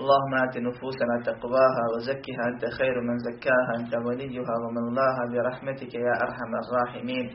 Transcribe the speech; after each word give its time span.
اللهم 0.00 0.34
آت 0.34 0.54
نفوسنا 0.68 1.14
تقواها 1.28 1.84
وزكها 1.94 2.42
أنت 2.50 2.64
خير 2.78 3.00
من 3.08 3.16
زكاها 3.18 3.72
أنت 3.80 3.92
وليها 4.06 4.54
ومولاها 4.62 5.22
برحمتك 5.32 5.94
يا 5.94 6.14
أرحم 6.24 6.52
الراحمين. 6.62 7.26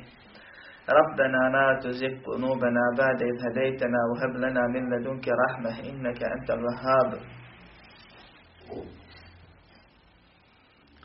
ربنا 1.00 1.42
لا 1.56 1.68
تزغ 1.84 2.14
قلوبنا 2.28 2.84
بعد 2.98 3.20
إذ 3.22 3.36
هديتنا 3.46 4.00
وهب 4.10 4.34
لنا 4.44 4.64
من 4.74 4.84
لدنك 4.92 5.26
رحمة 5.44 5.76
إنك 5.90 6.20
أنت 6.36 6.50
الوهاب. 6.58 7.10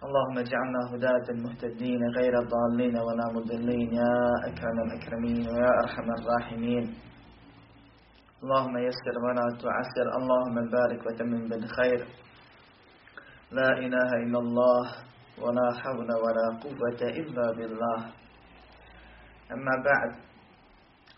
اللهم 0.05 0.37
اجعلنا 0.45 0.81
هداة 0.93 1.27
مهتدين 1.45 2.03
غير 2.19 2.35
ضالين 2.55 2.97
ولا 3.07 3.27
مضلين. 3.37 3.93
يا 3.93 4.15
أكرم 4.49 4.79
الأكرمين 4.87 5.49
ويا 5.49 5.71
أرحم 5.83 6.09
الراحمين. 6.19 6.85
اللهم 8.44 8.76
يسر 8.78 9.16
ولا 9.26 9.48
تعسر 9.64 10.08
اللهم 10.20 10.56
بارك 10.78 11.02
وتمم 11.06 11.44
بالخير 11.50 12.00
لا 13.52 13.70
إله 13.86 14.10
إلا 14.24 14.40
الله 14.46 14.84
ولا 15.44 15.68
حول 15.82 16.10
ولا 16.24 16.48
قوة 16.64 17.02
إلا 17.22 17.46
بالله 17.58 18.00
أما 19.56 19.76
بعد 19.90 20.12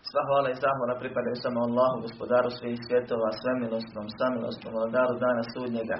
Sva 0.08 0.22
hvala 0.28 0.48
i 0.50 0.60
zahvala 0.64 0.94
pripadaju 1.02 1.36
samo 1.44 1.60
Allahu, 1.68 1.96
gospodaru 2.06 2.50
svih 2.50 2.78
svjetova, 2.86 3.28
svemilosnom, 3.40 4.06
samilosnom, 4.18 4.72
vladaru 4.74 5.14
dana 5.24 5.42
sudnjega. 5.52 5.98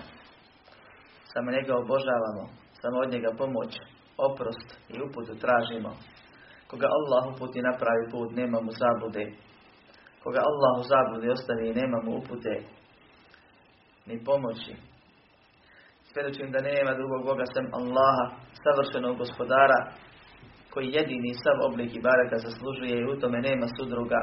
Samo 1.33 1.48
njega 1.57 1.73
obožavamo, 1.83 2.45
samo 2.81 2.97
od 3.05 3.11
njega 3.15 3.31
pomoć, 3.41 3.73
oprost 4.29 4.69
i 4.95 4.97
uputu 5.07 5.34
tražimo. 5.43 5.91
Koga 6.71 6.89
Allah 6.98 7.23
uputi 7.33 7.61
na 7.69 7.73
pravi 7.81 8.05
put, 8.12 8.29
nema 8.41 8.59
mu 8.67 8.73
zablude. 8.81 9.25
Koga 10.24 10.40
Allah 10.50 10.74
u 10.80 10.84
zabludi 10.92 11.30
ostavi, 11.30 11.74
nema 11.74 11.98
mu 12.04 12.18
upute, 12.18 12.54
ni 14.06 14.24
pomoći. 14.24 14.74
Svjedočim 16.04 16.52
da 16.52 16.60
nema 16.62 16.94
drugog 16.94 17.26
Boga 17.26 17.46
sem 17.54 17.66
Allaha, 17.80 18.26
savršenog 18.64 19.18
gospodara, 19.18 19.80
koji 20.74 20.96
jedini 20.98 21.32
sav 21.44 21.58
oblik 21.68 21.92
ibadeta 21.96 22.38
zaslužuje 22.38 22.96
i 23.00 23.10
u 23.12 23.20
tome 23.20 23.40
nema 23.42 23.68
sudruga 23.78 24.22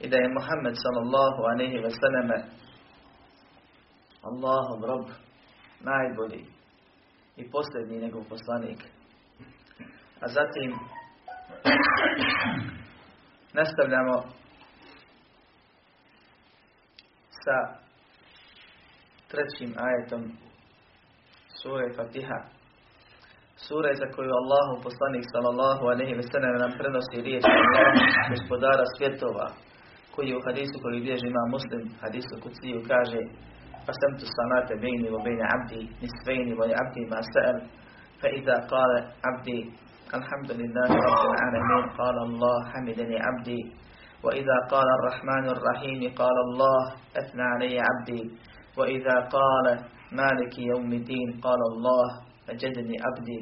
i 0.00 0.08
da 0.08 0.16
je 0.16 0.34
Muhammed 0.38 0.76
sallallahu 0.84 1.40
aleyhi 1.52 1.82
ve 1.84 1.90
selleme 2.00 2.38
Allahov 4.28 4.80
rob 4.90 5.06
najbolji 5.80 6.44
i 7.36 7.50
posljednji 7.50 8.00
njegov 8.00 8.22
poslanik. 8.28 8.80
A 10.20 10.28
zatim 10.28 10.70
nastavljamo 13.58 14.16
sa 17.47 17.57
trećim 19.31 19.71
ajetom 19.87 20.23
sure 21.61 21.87
Fatiha 21.97 22.39
sure 23.67 23.91
za 24.01 24.07
koju 24.15 24.31
Allahu 24.41 24.73
poslanik 24.85 25.25
sallallahu 25.33 25.83
alejhi 25.93 26.13
ve 26.19 26.23
sellem 26.31 26.55
nam 26.63 26.71
prenosi 26.79 27.17
riječ 27.27 27.43
Allah, 27.45 27.93
gospodara 28.33 28.85
svjetova, 28.95 29.47
koji 30.15 30.35
u 30.35 30.43
hadisu 30.45 30.75
koji 30.83 31.05
bježi 31.07 31.27
ima 31.27 31.43
muslim, 31.55 31.83
hadisu 32.01 32.33
kuciju 32.43 32.77
kaže 32.91 33.21
قسمت 33.87 34.21
الصلاة 34.29 34.69
بيني 34.81 35.09
وبين 35.09 35.39
عبدي 35.51 35.81
نصفين 36.03 36.47
ولعبدي 36.59 37.03
ما 37.11 37.19
سأل 37.33 37.57
فإذا 38.21 38.55
قال 38.73 38.91
عبدي 39.27 39.59
الحمد 40.13 40.51
لله 40.51 40.89
رب 41.07 41.23
العالمين 41.31 41.83
قال 41.99 42.17
الله 42.27 42.57
حمدني 42.71 43.17
عبدي 43.27 43.61
وإذا 44.24 44.56
قال 44.70 44.88
الرحمن 44.98 45.44
الرحيم 45.54 46.14
قال 46.14 46.36
الله 46.46 46.82
أثنى 47.16 47.42
علي 47.42 47.80
عبدي 47.88 48.22
وإذا 48.78 49.16
قال 49.36 49.66
مالك 50.12 50.58
يوم 50.58 50.92
الدين 50.92 51.40
قال 51.42 51.60
الله 51.72 52.06
مجدني 52.48 52.96
عبدي 53.06 53.40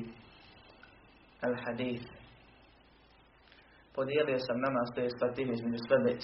الحديث 1.45 2.03
Podijelio 3.97 4.39
sam 4.47 4.59
nama 4.67 4.81
što 4.91 4.99
je 5.01 5.17
svativ 5.19 5.47
između 5.53 5.81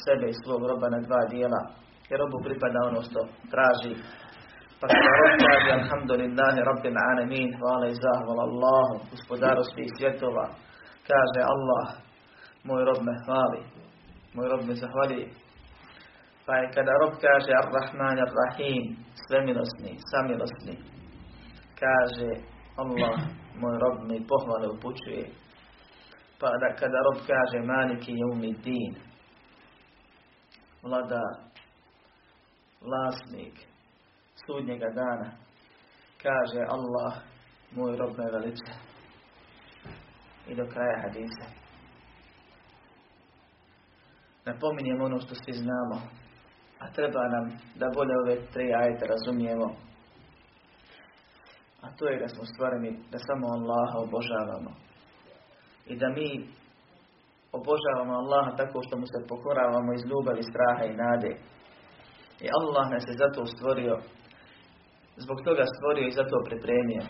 sebe 0.06 0.26
i 0.28 0.38
svog 0.42 0.62
roba 0.70 0.88
na 0.94 1.00
dva 1.06 1.22
dijela. 1.32 1.62
Jer 2.08 2.18
robu 2.22 2.38
pripada 2.46 2.78
ono 2.90 3.00
što 3.08 3.20
traži. 3.52 3.94
Pa 4.80 4.84
kada 4.92 5.10
rob 5.20 5.32
kaže 5.46 5.70
Alhamdulillahi 5.80 6.58
Rabbil 6.70 6.98
Alamin, 7.10 7.48
hvala 7.60 7.86
i 7.88 8.00
zahvala 8.04 8.42
Allahu, 8.50 8.94
gospodaru 9.12 9.62
svih 9.70 9.90
svjetova. 9.96 10.46
Kaže 11.10 11.40
Allah, 11.54 11.86
moj 12.68 12.82
rob 12.88 13.00
me 13.08 13.14
hvali, 13.24 13.60
moj 14.34 14.48
rob 14.48 14.66
me 14.66 14.74
zahvali. 14.74 15.30
Pa 16.46 16.56
je 16.56 16.70
kada 16.74 16.92
rob 17.02 17.14
kaže 17.20 17.52
Ar-Rahman 17.62 18.18
Ar-Rahim, 18.26 18.96
svemilosni, 19.26 19.92
samilosni, 20.10 20.76
kaže 21.80 22.30
Allah, 22.76 23.18
moj 23.60 23.76
rob 23.82 24.08
me 24.08 24.16
pohvale 24.28 24.68
upućuje. 24.68 25.24
Pa 26.40 26.48
da 26.60 26.74
kada 26.80 26.98
rob 27.06 27.18
kaže 27.26 27.66
Maliki 27.66 28.12
Jumi 28.12 28.52
Din, 28.52 28.94
vladar, 30.82 31.34
vlasnik 32.80 33.54
sudnjega 34.46 34.88
dana, 34.94 35.30
kaže 36.22 36.60
Allah, 36.68 37.14
moj 37.76 37.96
rob 37.96 38.18
me 38.18 38.30
veliča. 38.32 38.72
I 40.48 40.54
do 40.54 40.64
kraja 40.66 41.02
hadisa. 41.02 41.61
Napominjem 44.44 45.02
ono 45.02 45.20
što 45.20 45.34
svi 45.34 45.52
znamo, 45.52 45.96
a 46.78 46.92
treba 46.92 47.22
nam 47.34 47.44
da 47.80 47.86
bolje 47.94 48.14
ove 48.22 48.46
tri 48.52 48.74
ajete 48.74 49.04
razumijemo. 49.06 49.68
A 51.82 51.86
to 51.96 52.08
je 52.08 52.18
da 52.18 52.28
smo 52.28 52.44
stvoreni 52.44 52.90
da 53.12 53.18
samo 53.18 53.46
Allaha 53.56 53.96
obožavamo. 54.06 54.70
I 55.86 55.96
da 55.96 56.08
mi 56.08 56.28
obožavamo 57.58 58.12
Allaha 58.22 58.56
tako 58.56 58.78
što 58.86 58.94
mu 58.98 59.06
se 59.12 59.28
pokoravamo 59.28 59.90
iz 59.92 60.02
ljubavi, 60.10 60.42
straha 60.50 60.84
i 60.84 60.98
nade. 61.02 61.32
I 62.44 62.46
Allah 62.58 62.90
nas 62.90 63.04
je 63.08 63.20
zato 63.22 63.46
stvorio, 63.46 63.94
zbog 65.16 65.38
toga 65.46 65.64
stvorio 65.74 66.06
i 66.08 66.16
zato 66.18 66.36
pripremio. 66.48 67.04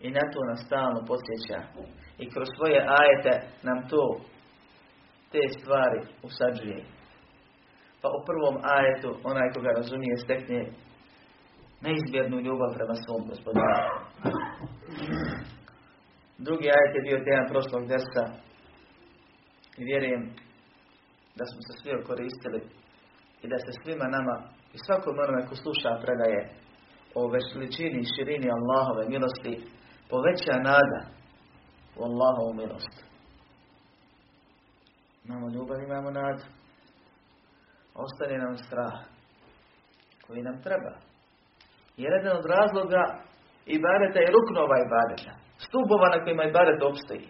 I 0.00 0.10
na 0.10 0.24
to 0.32 0.40
nas 0.50 0.60
stalno 0.66 1.00
podsjeća. 1.10 1.58
I 2.22 2.30
kroz 2.30 2.48
svoje 2.56 2.78
ajete 3.00 3.34
nam 3.62 3.88
to, 3.88 4.04
te 5.32 5.42
stvari 5.58 6.00
usađuje. 6.28 6.80
Pa 8.02 8.08
u 8.08 8.24
prvom 8.28 8.56
ajetu, 8.76 9.10
onaj 9.30 9.48
koga 9.54 9.70
razumije, 9.80 10.16
stekne 10.24 10.60
neizbjednu 11.86 12.36
ljubav 12.46 12.70
prema 12.76 12.94
svom 12.94 13.22
gospodaru. 13.30 13.94
Drugi 16.46 16.66
ajet 16.76 16.92
je 16.94 17.06
bio 17.08 17.24
tema 17.26 17.44
prošlog 17.52 17.82
desa 17.92 18.24
i 19.80 19.82
vjerujem 19.90 20.22
da 21.38 21.44
smo 21.50 21.60
se 21.66 21.72
svi 21.80 21.90
koristili 22.08 22.60
i 23.42 23.46
da 23.52 23.58
se 23.64 23.70
svima 23.82 24.06
nama 24.16 24.36
i 24.74 24.78
svakom 24.86 25.14
onome 25.22 25.46
ko 25.48 25.54
sluša 25.62 26.00
predaje 26.04 26.40
o 27.14 27.20
veličini 27.32 27.98
i 28.00 28.10
širini 28.14 28.48
Allahove 28.58 29.02
milosti 29.14 29.54
poveća 30.10 30.54
nada 30.70 31.00
u 31.98 32.00
Allahovu 32.08 32.52
milost. 32.60 33.11
Imamo 35.25 35.47
ljubav, 35.49 35.77
imamo 35.81 36.11
nadu. 36.11 36.43
Ostane 37.95 38.37
nam 38.37 38.57
strah 38.57 38.95
koji 40.27 40.41
nam 40.41 40.61
treba. 40.61 40.93
Jer 41.97 42.11
jedan 42.13 42.37
od 42.37 42.45
razloga 42.45 43.03
ibadeta 43.65 44.19
je 44.19 44.33
ruknova 44.35 44.75
ibadeta. 44.87 45.31
Stubova 45.65 46.07
na 46.09 46.23
kojima 46.23 46.43
ibadet 46.43 46.83
opstoji. 46.83 47.27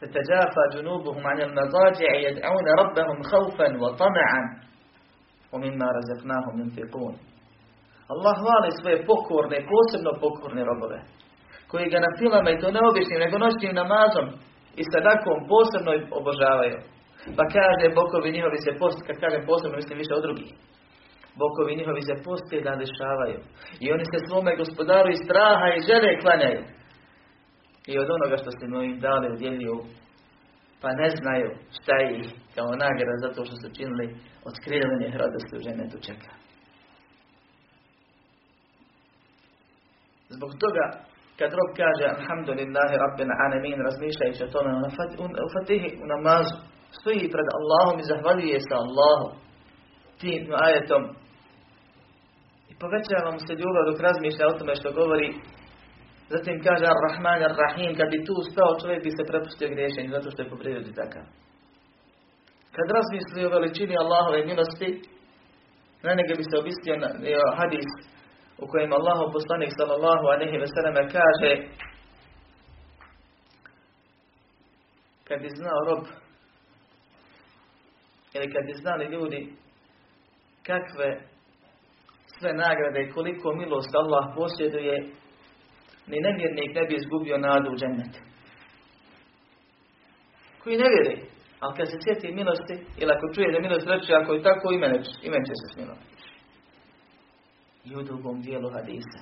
تتجافى 0.00 0.62
جنوبهم 0.74 1.26
عن 1.26 1.40
المضاجع 1.40 2.10
يدعون 2.28 2.66
ربهم 2.78 3.22
خوفا 3.22 3.68
وطمعا 3.82 4.42
ومما 5.52 5.86
رزقناهم 5.98 6.54
ينفقون 6.60 7.16
Allah 8.12 8.34
hvali 8.42 8.70
svoje 8.80 9.06
pokorne, 9.06 9.58
posebno 9.72 10.10
pokorne 10.20 10.64
robove, 10.64 10.98
koji 11.70 11.90
ga 11.90 11.98
na 12.00 12.10
filama 12.18 12.50
i 12.50 12.58
to 12.58 12.70
ne 12.70 12.80
običnim, 12.90 13.18
nego 13.24 13.38
noćnim 13.38 13.74
namazom 13.74 14.26
i 14.81 14.83
sadakom 14.91 15.37
posebno 15.51 15.91
obožavaju. 16.19 16.77
Pa 17.37 17.43
kaže, 17.55 17.95
bokovi 17.99 18.35
njihovi 18.35 18.57
se 18.65 18.71
post, 18.81 18.99
kad 19.07 19.15
kažem 19.23 19.41
posebno, 19.49 19.75
mislim 19.75 19.97
više 19.97 20.13
od 20.15 20.23
drugih. 20.27 20.51
Bokovi 21.41 21.79
njihovi 21.79 22.01
se 22.01 22.15
posljedna 22.27 22.73
dešavaju. 22.83 23.39
I 23.83 23.85
oni 23.95 24.05
se 24.11 24.17
svome 24.27 24.51
gospodaru 24.61 25.09
iz 25.11 25.21
straha 25.25 25.67
i 25.71 25.83
žele 25.87 26.19
klanjaju. 26.23 26.63
i 27.91 27.93
od 27.99 28.09
onoga 28.17 28.37
što 28.41 28.51
ste 28.51 28.65
im 28.65 28.99
dali 28.99 29.33
udjeljuju, 29.33 29.77
pa 30.81 30.89
ne 31.01 31.09
znaju 31.19 31.49
šta 31.77 31.95
ih 32.15 32.25
kao 32.55 32.69
nagrada 32.85 33.15
zato 33.25 33.45
što 33.45 33.55
su 33.61 33.75
činili 33.77 34.05
otkrivanje 34.49 35.07
radosti 35.21 35.55
u 35.55 35.63
ženetu 35.67 35.97
čeka. 36.07 36.31
Zbog 40.29 40.51
toga, 40.59 40.85
kad 41.39 41.49
rob 41.59 41.69
kaže 41.81 42.05
Alhamdulillahi 42.15 42.95
Rabbil 43.03 43.33
Alamin, 43.45 43.77
razmišljajući 43.87 44.43
o 44.43 44.53
tome 44.55 44.69
u 45.45 45.49
fatihi, 45.55 45.89
u 46.03 46.05
namazu, 46.13 46.55
stoji 46.97 47.33
pred 47.33 47.47
Allahom 47.57 47.95
i 47.99 48.09
zahvaljuje 48.11 48.59
se 48.67 48.73
Allahom 48.83 49.31
tim 50.21 50.43
ajetom. 50.65 51.03
I 52.71 52.73
povećava 52.83 53.29
mu 53.35 53.39
se 53.47 53.53
ljubav 53.61 53.83
dok 53.89 53.99
razmišlja 54.07 54.45
o 54.47 54.57
tome 54.59 54.73
što 54.79 54.97
govori. 54.99 55.29
Zatim 56.33 56.55
kaže 56.67 56.85
Ar-Rahman 56.93 57.41
Ar-Rahim, 57.49 57.91
kad 57.99 58.07
bi 58.13 58.25
tu 58.27 58.35
stao 58.51 58.79
čovjek 58.81 59.01
bi 59.05 59.11
se 59.17 59.29
prepustio 59.31 59.73
griješenju, 59.73 60.15
zato 60.17 60.27
što 60.31 60.41
je 60.41 60.49
po 60.51 60.57
prirodi 60.61 60.91
takav. 61.01 61.23
Kad 62.75 62.87
razmisli 62.97 63.45
o 63.45 63.53
veličini 63.55 63.95
Allahove 64.03 64.39
milosti, 64.49 64.89
na 66.05 66.11
njega 66.17 66.33
bi 66.39 66.45
se 66.49 66.55
obistio 66.61 66.95
na, 67.03 67.09
hadis 67.59 67.89
u 68.61 68.67
kojem 68.67 68.93
Allahu 68.93 69.31
poslanik 69.33 69.71
sallallahu 69.77 70.25
alaihi 70.27 70.57
ve 70.57 70.67
sellem 70.67 71.09
kaže 71.17 71.51
kad 75.27 75.41
bi 75.41 75.49
znao 75.49 75.79
rob 75.87 76.03
ili 78.33 78.53
kad 78.53 78.65
bi 78.65 78.73
znali 78.73 79.05
ljudi 79.05 79.53
kakve 80.63 81.21
sve 82.39 82.53
nagrade 82.53 83.01
i 83.01 83.11
koliko 83.11 83.53
milost 83.53 83.95
Allah 83.95 84.23
posjeduje 84.35 84.95
ni 86.07 86.17
nevjernik 86.21 86.75
ne 86.75 86.83
bi 86.87 86.95
izgubio 86.95 87.37
nadu 87.37 87.71
u 87.71 87.75
džennet. 87.75 88.13
Koji 90.63 90.77
ne 90.77 90.89
vjeri, 90.93 91.15
ali 91.59 91.77
kad 91.77 91.87
se 91.91 91.97
sjeti 92.03 92.35
milosti, 92.39 92.75
ili 93.01 93.11
ako 93.15 93.33
čuje 93.33 93.51
da 93.51 93.59
milost 93.59 93.87
reći, 93.87 94.13
ako 94.13 94.33
je 94.33 94.43
tako, 94.43 94.71
ime, 94.71 94.87
ime 95.27 95.39
će 95.47 95.53
se 95.59 95.67
smiliti. 95.73 96.18
I 97.91 97.95
u 97.95 98.03
drugom 98.03 98.41
dijelu 98.41 98.69
hadisa. 98.69 99.19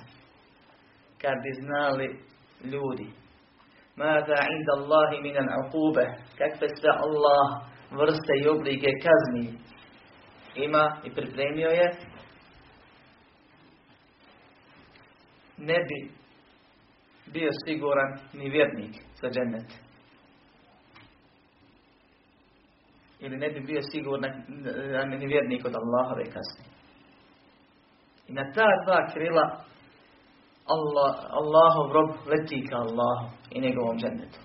Kad 1.20 1.34
bi 1.44 1.60
znali 1.62 2.20
ljudi, 2.64 3.06
Mada 3.96 4.38
inda 4.54 4.72
Allahi 4.78 5.22
minan 5.22 5.48
aqube, 5.58 6.06
kakve 6.38 6.68
sve 6.68 6.90
Allah 6.90 7.62
vrste 7.90 8.32
i 8.42 8.48
oblike 8.48 8.90
kazni 9.04 9.58
ima 10.54 11.00
i 11.04 11.10
pripremio 11.14 11.68
je, 11.68 11.88
ne 15.58 15.74
bi 15.88 16.10
bio 17.32 17.50
siguran 17.66 18.18
ni 18.32 18.50
vjernik 18.50 18.94
za 19.20 19.28
džennet. 19.30 19.72
Ili 23.20 23.36
ne 23.36 23.48
bi 23.48 23.60
bio 23.60 23.80
siguran 23.82 24.44
ni 25.18 25.26
vjernik 25.26 25.64
od 25.64 25.74
Allahove 25.74 26.24
kasne. 26.24 26.67
I 28.28 28.32
na 28.32 28.42
ta 28.54 28.68
dva 28.84 29.06
krila 29.12 29.44
Allah, 30.74 31.12
Allahov 31.40 31.92
rob 31.92 32.10
leti 32.26 32.60
ka 32.68 32.76
Allahu 32.76 33.26
i 33.50 33.60
njegovom 33.60 33.98
džennetu. 33.98 34.40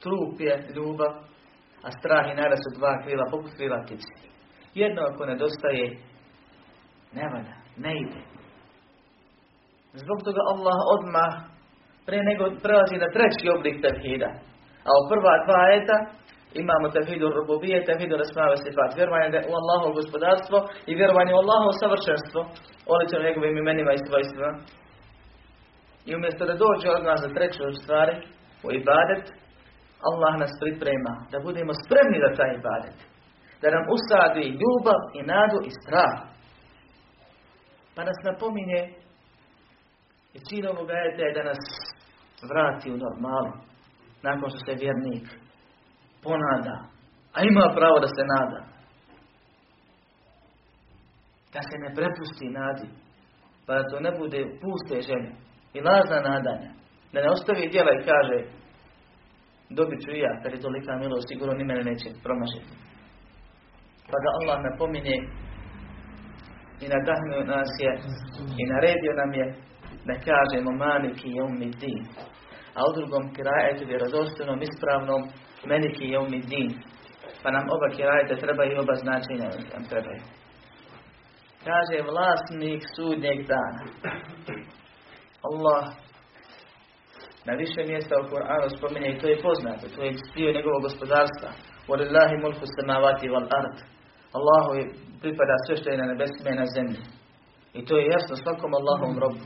Trup 0.00 0.40
je 0.40 0.54
ljubav, 0.74 1.12
a 1.82 1.90
strah 1.98 2.24
i 2.30 2.34
nara 2.34 2.56
su 2.56 2.78
dva 2.78 3.02
krila, 3.02 3.24
poput 3.30 3.52
krila 3.56 3.82
ptici. 3.84 4.14
Jedno 4.74 5.02
ako 5.02 5.26
nedostaje, 5.26 5.86
ne 7.12 7.24
valja, 7.32 7.56
ne 7.76 7.92
ide. 8.02 8.20
Zbog 10.02 10.18
toga 10.24 10.42
Allah 10.52 10.78
odmah 10.96 11.32
pre 12.06 12.18
nego 12.28 12.44
prelazi 12.64 12.96
na 13.04 13.08
treći 13.14 13.54
oblik 13.56 13.76
tevhida. 13.84 14.30
A 14.88 14.90
u 15.00 15.02
prva 15.10 15.34
dva 15.46 15.62
eta 15.78 15.96
imamo 16.62 16.86
tevhidu 16.96 17.26
rububije, 17.38 17.84
tevhidu 17.88 18.14
rasmave 18.22 18.56
sifat. 18.64 18.90
Vjerovanje 18.98 19.40
u 19.50 19.52
Allahovo 19.60 19.92
gospodarstvo 19.98 20.58
i 20.90 20.92
vjerovanje 21.00 21.32
u 21.34 21.40
Allahovo 21.42 21.72
savršenstvo. 21.82 22.40
Oličeno 22.92 23.26
njegovim 23.28 23.56
imenima 23.58 23.92
i 23.92 24.04
svojstvima. 24.08 24.50
I 26.08 26.10
umjesto 26.14 26.42
da 26.46 26.62
dođe 26.64 26.88
od 26.90 27.02
nas 27.08 27.20
za 27.24 27.30
treću 27.36 27.62
stvari, 27.82 28.14
u 28.66 28.68
ibadet, 28.80 29.24
Allah 30.08 30.32
nas 30.42 30.52
priprema 30.62 31.14
da 31.32 31.44
budemo 31.46 31.72
spremni 31.82 32.18
za 32.24 32.30
taj 32.38 32.50
ibadet. 32.60 32.98
Da 33.60 33.66
nam 33.74 33.84
usadi 33.96 34.56
ljubav 34.60 35.00
i 35.18 35.20
nadu 35.32 35.58
i 35.68 35.70
strah. 35.80 36.14
Pa 37.94 38.00
nas 38.08 38.18
napominje 38.28 38.82
i 40.36 40.38
cilj 40.46 40.66
ovoga 40.66 40.92
je 40.92 41.34
da 41.36 41.42
nas 41.50 41.62
vrati 42.50 42.92
u 42.94 43.00
normalu. 43.04 43.52
Nakon 44.22 44.48
što 44.50 44.60
se 44.66 44.80
vjernik 44.82 45.26
ponada. 46.24 46.76
A 47.36 47.38
ima 47.50 47.74
pravo 47.78 47.98
da 48.04 48.08
se 48.16 48.22
nada. 48.34 48.75
Da 51.56 51.62
se 51.68 51.76
ne 51.84 51.90
prepusti 51.98 52.46
nadi. 52.58 52.88
Pa 53.66 53.70
da 53.74 53.82
to 53.90 53.96
ne 54.06 54.12
bude 54.20 54.40
puste 54.62 54.96
želje. 55.08 55.30
I 55.76 55.78
lažna 55.88 56.18
nadanja. 56.30 56.70
Da 57.12 57.18
ne 57.24 57.28
ostavi 57.36 57.72
djela 57.72 57.92
i 57.94 58.04
kaže 58.10 58.38
dobit 59.78 60.00
ću 60.04 60.10
i 60.14 60.22
ja, 60.26 60.32
kad 60.42 60.52
je 60.52 60.64
tolika 60.64 60.92
milost, 60.96 61.28
sigurno 61.28 61.54
ni 61.54 61.64
mene 61.64 61.82
neće 61.90 62.08
promašiti. 62.24 62.72
Pa 64.10 64.16
da 64.22 64.28
Allah 64.38 64.58
napominje 64.68 65.16
i 66.84 66.86
nadahnio 66.94 67.42
nas 67.54 67.70
je 67.84 67.92
i 68.60 68.62
naredio 68.72 69.12
nam 69.20 69.30
je 69.40 69.46
da 70.08 70.14
kažemo 70.28 70.70
maliki 70.84 71.28
je 71.36 71.44
din. 71.82 72.02
A 72.76 72.80
u 72.88 72.94
drugom 72.96 73.24
kirajetu 73.34 73.82
vjerodostojnom, 73.86 74.62
ispravnom 74.62 75.22
meniki 75.70 76.06
je 76.12 76.20
din. 76.52 76.70
Pa 77.42 77.48
nam 77.50 77.64
oba 77.74 77.88
kirajete 77.96 78.34
trebaju 78.42 78.72
i 78.72 78.82
oba 78.84 78.94
značenja 78.94 79.48
nam 79.74 79.84
trebaju. 79.90 80.22
Kaže 81.65 82.03
vlasnik 82.09 82.83
sudnjeg 82.95 83.47
dana. 83.47 83.83
Allah 85.49 85.83
na 87.45 87.53
više 87.53 87.81
mjesta 87.91 88.15
u 88.21 88.29
Kur'anu 88.31 88.77
spominje 88.77 89.09
i 89.09 89.19
to 89.19 89.27
je 89.27 89.41
poznato, 89.41 89.85
to 89.95 90.03
je 90.03 90.11
dio 90.35 90.51
njegovog 90.57 90.81
gospodarstva. 90.81 91.49
وَلِلَّهِ 91.87 92.29
مُلْكُ 92.45 92.59
السَّمَاوَاتِ 92.67 93.21
وَالْأَرْضِ 93.33 93.75
Allahu 94.37 94.71
pripada 95.21 95.55
sve 95.65 95.75
što 95.75 95.89
je 95.89 95.97
na 95.97 96.05
nebesima 96.05 96.49
i 96.49 96.61
na 96.63 96.65
zemlji. 96.75 97.01
I 97.73 97.85
to 97.85 97.97
je 97.97 98.05
jasno 98.05 98.35
svakom 98.35 98.71
Allahom 98.73 99.19
robu. 99.19 99.45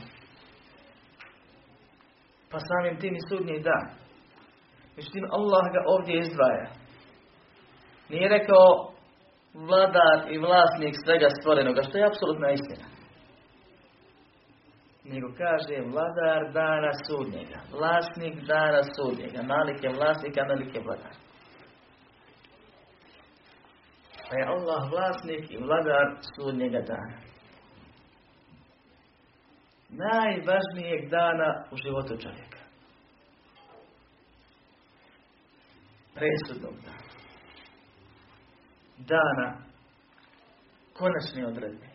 Pa 2.50 2.58
samim 2.58 3.00
tim 3.00 3.14
i 3.16 3.26
sudnji 3.28 3.60
dan. 3.60 3.86
Međutim, 4.96 5.24
Allah 5.30 5.64
ga 5.74 5.80
ovdje 5.86 6.18
izdvaja. 6.18 6.66
Nije 8.08 8.28
rekao 8.28 8.92
vladar 9.53 10.31
i 10.33 10.37
vlasnik 10.37 10.95
svega 11.05 11.29
stvorenoga, 11.29 11.81
što 11.83 11.97
je 11.97 12.07
apsolutna 12.07 12.51
istina. 12.51 12.87
Nego 15.03 15.27
kaže 15.37 15.75
vladar 15.91 16.41
dana 16.53 16.91
sudnjega, 17.07 17.59
vlasnik 17.71 18.35
dana 18.47 18.81
sudnjega, 18.95 19.43
malik 19.43 19.83
je 19.83 19.89
vlasnik, 19.89 20.37
a 20.37 20.45
malik 20.45 20.75
je 20.75 20.81
vladar. 20.81 21.15
Pa 24.29 24.37
je 24.37 24.45
Allah 24.55 24.91
vlasnik 24.91 25.51
i 25.51 25.57
vladar 25.57 26.05
sudnjega 26.35 26.81
dana 26.81 27.31
najvažnijeg 29.91 31.09
dana 31.09 31.63
u 31.71 31.75
životu 31.77 32.17
čovjeka. 32.21 32.57
Presudnog 36.13 36.75
dana. 36.85 37.20
Dana 39.07 39.47
konačne 40.97 41.47
odredbe. 41.47 41.87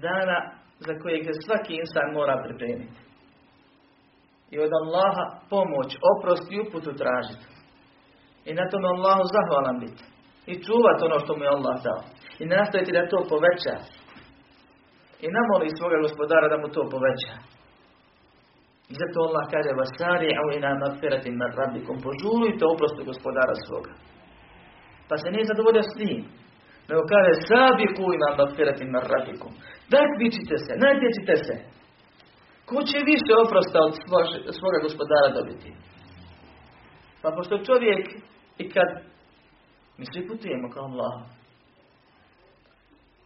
Dana 0.00 0.38
za 0.78 0.92
kojeg 1.02 1.24
se 1.24 1.32
svaki 1.46 1.72
insan 1.82 2.12
mora 2.12 2.42
pripremiti. 2.44 3.00
I 4.50 4.58
od 4.58 4.70
Allaha 4.80 5.24
pomoć, 5.50 5.90
oprost 6.12 6.46
i 6.52 6.60
uputu 6.60 6.92
tražiti. 7.00 7.46
I 8.44 8.54
na 8.54 8.64
tome 8.70 8.88
Allahu 8.88 9.24
zahvalan 9.36 9.78
biti. 9.80 10.04
I 10.46 10.62
čuvati 10.64 11.04
ono 11.08 11.18
što 11.18 11.36
mu 11.36 11.42
je 11.44 11.54
Allah 11.56 11.76
dao. 11.86 12.02
I 12.38 12.44
nastaviti 12.46 12.92
da 12.92 13.08
to 13.08 13.18
poveća 13.32 13.76
i 15.24 15.26
namoli 15.36 15.76
svoga 15.78 15.98
gospodara 16.06 16.46
da 16.52 16.56
mu 16.62 16.68
to 16.74 16.82
poveća. 16.94 17.34
I 18.92 18.94
zato 19.00 19.16
Allah 19.26 19.44
kaže 19.54 19.70
Vasari 19.80 20.28
ila 20.56 20.70
magfiratin 20.82 21.36
nad 21.42 21.52
rabbikum. 21.60 21.96
Požurujte 22.06 22.62
oprostu 22.74 23.00
gospodara 23.10 23.54
svoga. 23.66 23.92
Pa 25.10 25.16
se 25.22 25.28
nije 25.30 25.50
zadovoljio 25.52 25.84
s 25.90 25.94
njim. 26.00 26.20
Nego 26.88 27.02
kaže 27.12 27.32
sabiku 27.50 28.04
ila 28.16 28.28
magfiratin 28.38 28.90
nad 28.96 29.04
rabbikum. 29.12 29.52
Takvičite 29.94 30.56
se, 30.64 30.72
natječite 30.86 31.34
se. 31.46 31.54
Ko 32.68 32.76
će 32.88 32.98
više 33.12 33.32
oprosta 33.44 33.78
od 33.88 33.94
svoga 34.58 34.78
gospodara 34.86 35.28
dobiti? 35.38 35.70
Pa 37.22 37.28
pošto 37.36 37.64
čovjek 37.68 38.04
i 38.62 38.64
kad 38.74 38.88
mi 39.98 40.04
svi 40.12 40.28
putujemo 40.28 40.66
kao 40.74 40.84
Allah, 40.90 41.14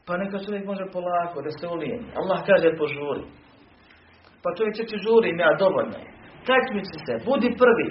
pa 0.06 0.12
neka 0.16 0.38
čovjek 0.44 0.64
može 0.66 0.84
polako 0.96 1.42
da 1.46 1.50
se 1.50 1.66
ulijeni. 1.74 2.08
Allah 2.20 2.38
kaže 2.50 2.78
požuri. 2.80 3.24
Pa 4.42 4.48
čovjek 4.56 4.74
će 4.90 4.96
žurim 5.06 5.36
ja, 5.44 5.50
dovoljno 5.64 5.96
je. 6.04 6.08
se, 7.06 7.14
budi 7.26 7.50
prvi. 7.62 7.88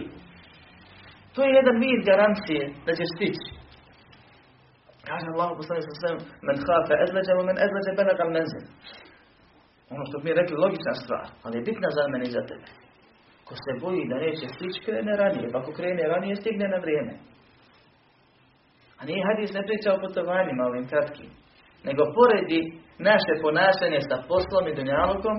To 1.34 1.40
je 1.44 1.58
jedan 1.60 1.76
vid 1.84 2.00
garancije 2.06 2.64
da 2.86 2.92
ćeš 2.98 3.10
stići. 3.16 3.63
Kaže 5.08 5.26
Allah 5.34 5.50
poslanik 5.60 5.86
sa 5.88 5.96
svem, 6.02 6.18
men 6.46 6.58
hafe 6.68 6.96
edleđa, 7.06 7.34
men 7.50 7.58
edleđa 7.66 7.92
benagal 8.00 8.30
menzil. 8.38 8.64
Ono 9.94 10.04
što 10.08 10.18
mi 10.24 10.38
rekli, 10.40 10.62
logična 10.64 10.94
stvar, 11.04 11.26
ali 11.44 11.58
je 11.58 11.68
bitna 11.70 11.90
za 11.98 12.04
mene 12.12 12.26
i 12.28 12.36
za 12.38 12.44
tebe. 12.50 12.68
Ko 13.48 13.54
se 13.64 13.72
boji 13.82 14.10
da 14.12 14.16
neće 14.24 14.46
stići, 14.56 14.84
krene 14.86 15.14
ranije. 15.22 15.52
Pa 15.52 15.58
ako 15.60 15.72
krene 15.78 16.04
ranije, 16.14 16.36
stigne 16.42 16.68
na 16.74 16.80
vrijeme. 16.84 17.14
A 19.00 19.02
nije 19.08 19.28
hadis 19.30 19.52
ne 19.58 19.64
priča 19.68 19.90
o 19.94 20.02
putovanjima 20.04 20.64
ovim 20.66 20.86
kratkim. 20.92 21.30
Nego 21.88 22.02
poredi 22.16 22.62
naše 23.10 23.34
ponašanje 23.44 24.00
sa 24.10 24.18
poslom 24.30 24.64
i 24.68 24.76
dunjalukom 24.78 25.38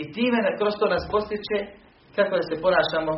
i 0.00 0.02
time 0.12 0.40
kroz 0.58 0.74
to 0.80 0.86
nas 0.94 1.04
postiče 1.12 1.58
kako 2.16 2.32
da 2.36 2.42
se 2.42 2.62
ponašamo 2.64 3.12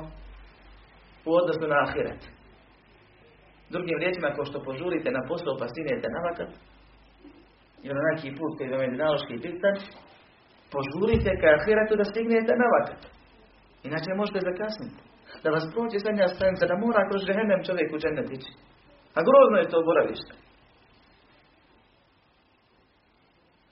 u 1.29 1.31
odnosu 1.41 1.65
na 1.73 1.79
ahiret. 1.85 2.38
Drugim 3.75 3.99
riječima, 4.03 4.29
ako 4.29 4.45
što 4.49 4.67
požurite 4.69 5.09
na 5.11 5.23
posao 5.29 5.55
pa 5.61 5.67
stignete 5.69 6.09
na 6.17 6.21
vakat, 6.27 6.51
ili 7.85 7.95
na 7.99 8.05
neki 8.11 8.29
put 8.39 8.53
koji 8.57 8.71
vam 8.71 8.83
je 8.85 8.95
dinaloški 8.95 9.43
bitan, 9.45 9.77
požurite 10.75 11.31
ka 11.41 11.49
ahiretu 11.59 11.95
da 12.01 12.05
stignete 12.13 12.53
na 12.63 12.67
vakat. 12.75 13.01
Inače 13.89 14.11
možete 14.21 14.41
zakasniti. 14.49 15.01
Da 15.43 15.49
vas 15.55 15.65
prođe 15.73 15.99
zadnja 15.99 16.29
stanica, 16.29 16.71
da 16.71 16.83
mora 16.85 17.09
kroz 17.09 17.21
žehenem 17.29 17.61
čovjek 17.67 17.89
u 17.93 17.99
džennet. 18.03 18.43
A 19.17 19.19
grozno 19.29 19.57
je 19.59 19.71
to 19.73 19.79
boravište. 19.89 20.33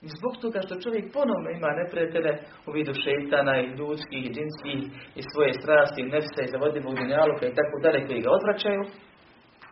I 0.05 0.07
zbog 0.17 0.33
toga 0.41 0.59
što 0.65 0.81
čovjek 0.83 1.05
ponovno 1.17 1.49
ima 1.49 1.69
neprijatelje 1.81 2.33
u 2.67 2.69
vidu 2.77 2.93
šeitana 3.03 3.53
i 3.59 3.71
ljudskih 3.79 4.21
i 4.25 4.33
džinskih 4.35 4.81
i 5.19 5.21
svoje 5.31 5.51
strasti 5.61 5.99
i 6.01 6.09
nefse 6.13 6.41
i 6.45 6.81
dunjaluka 6.83 7.45
i 7.47 7.55
tako 7.59 7.75
dalje 7.83 7.99
koji 8.07 8.19
ga 8.25 8.29
odvraćaju, 8.37 8.81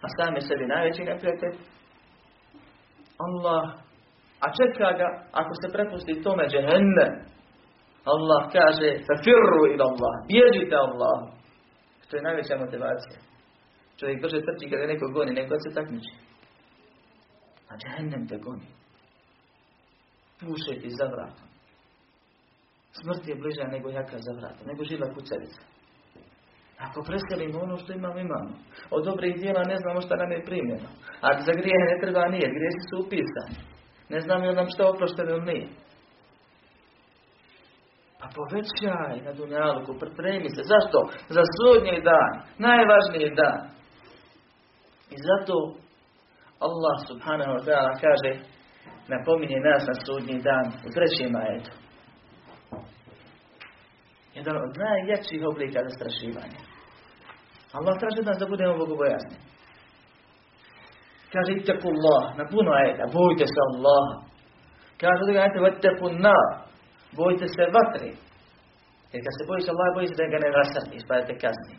a 0.05 0.07
sam 0.17 0.35
je 0.35 0.41
sebi 0.41 0.65
najveći 0.73 1.03
neprijatelj, 1.03 1.55
Allah, 3.25 3.63
a 4.45 4.47
čeka 4.59 4.89
ga 4.99 5.09
ako 5.41 5.53
se 5.61 5.73
prepusti 5.75 6.23
tome 6.23 6.45
džehennem, 6.53 7.13
Allah 8.13 8.41
kaže 8.57 8.89
fafirru 9.07 9.61
ila 9.73 9.85
Allah, 9.91 10.15
bježite 10.31 10.75
Allah. 10.75 11.17
To 12.09 12.17
je 12.17 12.23
najveća 12.23 12.55
motivacija. 12.57 13.19
Čovjek 13.99 14.21
brže 14.21 14.39
trči 14.45 14.69
kada 14.69 14.85
neko 14.85 15.05
goni, 15.13 15.31
neko 15.33 15.55
se 15.59 15.75
takmiči. 15.75 16.13
A 17.69 17.73
džehennem 17.81 18.27
te 18.27 18.37
goni. 18.37 18.67
Puše 20.39 20.79
ti 20.81 20.89
za 20.99 21.05
vratom. 21.05 21.47
Smrt 23.01 23.27
je 23.27 23.35
bliža 23.35 23.63
nego 23.63 23.89
jaka 23.89 24.17
za 24.17 24.33
vratom, 24.39 24.67
nego 24.67 24.83
živa 24.83 25.07
kucavica. 25.13 25.61
Ako 26.79 27.03
preselimo 27.03 27.59
ono 27.59 27.77
što 27.77 27.93
imamo, 27.93 28.19
imamo. 28.19 28.53
Od 28.91 29.05
dobrih 29.05 29.35
dijela 29.35 29.63
ne 29.63 29.77
znamo 29.77 30.01
šta 30.01 30.15
nam 30.15 30.31
je 30.31 30.45
primjeno. 30.45 30.89
A 31.21 31.27
za 31.47 31.51
grijehe 31.59 31.85
ne 31.91 31.97
treba 32.01 32.27
nije, 32.27 32.55
grijesi 32.57 32.81
su 32.89 32.95
upisani. 33.05 33.57
Ne 34.09 34.19
znamo 34.19 34.51
nam 34.51 34.67
šta 34.73 34.89
oprošteno 34.89 35.31
ili 35.31 35.45
nije. 35.51 35.67
Pa 38.19 38.25
povećaj 38.35 39.15
na 39.25 39.31
dunjaluku, 39.33 39.91
pripremi 39.99 40.49
se. 40.49 40.61
Zašto? 40.71 40.99
Za 41.35 41.43
sudnji 41.55 42.01
dan. 42.09 42.33
Najvažniji 42.67 43.35
dan. 43.41 43.61
I 45.15 45.17
zato 45.27 45.55
Allah 46.67 46.97
subhanahu 47.09 47.51
wa 47.57 47.61
ta'ala 47.67 47.91
kaže 48.05 48.31
napominje 49.07 49.59
nas 49.59 49.83
na 49.87 49.95
sudnji 50.05 50.37
dan 50.47 50.65
u 50.87 50.89
trećem 50.95 51.35
ajetu. 51.35 51.84
Jedan 54.37 54.55
od 54.65 54.71
najjačih 54.83 55.41
oblika 55.51 55.79
zastrašivanja. 55.87 56.59
Allah 57.77 57.93
traži 57.99 58.19
od 58.19 58.29
nas 58.29 58.37
da 58.39 58.51
budemo 58.53 58.81
bogobojazni. 58.81 59.37
Kaže, 61.33 61.51
itaku 61.53 61.87
Allah, 61.95 62.23
na 62.39 62.45
puno 62.53 62.69
ajeta, 62.79 63.05
bojte 63.19 63.45
se 63.53 63.59
Allah. 63.69 64.05
Kaže, 65.01 65.21
da 65.27 65.31
ga 65.33 65.41
ajte, 65.45 65.59
na, 66.25 66.39
bojte 67.19 67.45
se 67.55 67.63
vatre. 67.75 68.09
Jer 69.11 69.19
kad 69.25 69.33
se 69.37 69.43
bojiš 69.49 69.65
Allah, 69.73 69.87
bojiš 69.95 70.11
da 70.19 70.25
ga 70.33 70.37
ne 70.43 70.49
rasrniš, 70.57 71.03
pa 71.07 71.13
da 71.17 71.23
te 71.29 71.35
kazni. 71.43 71.75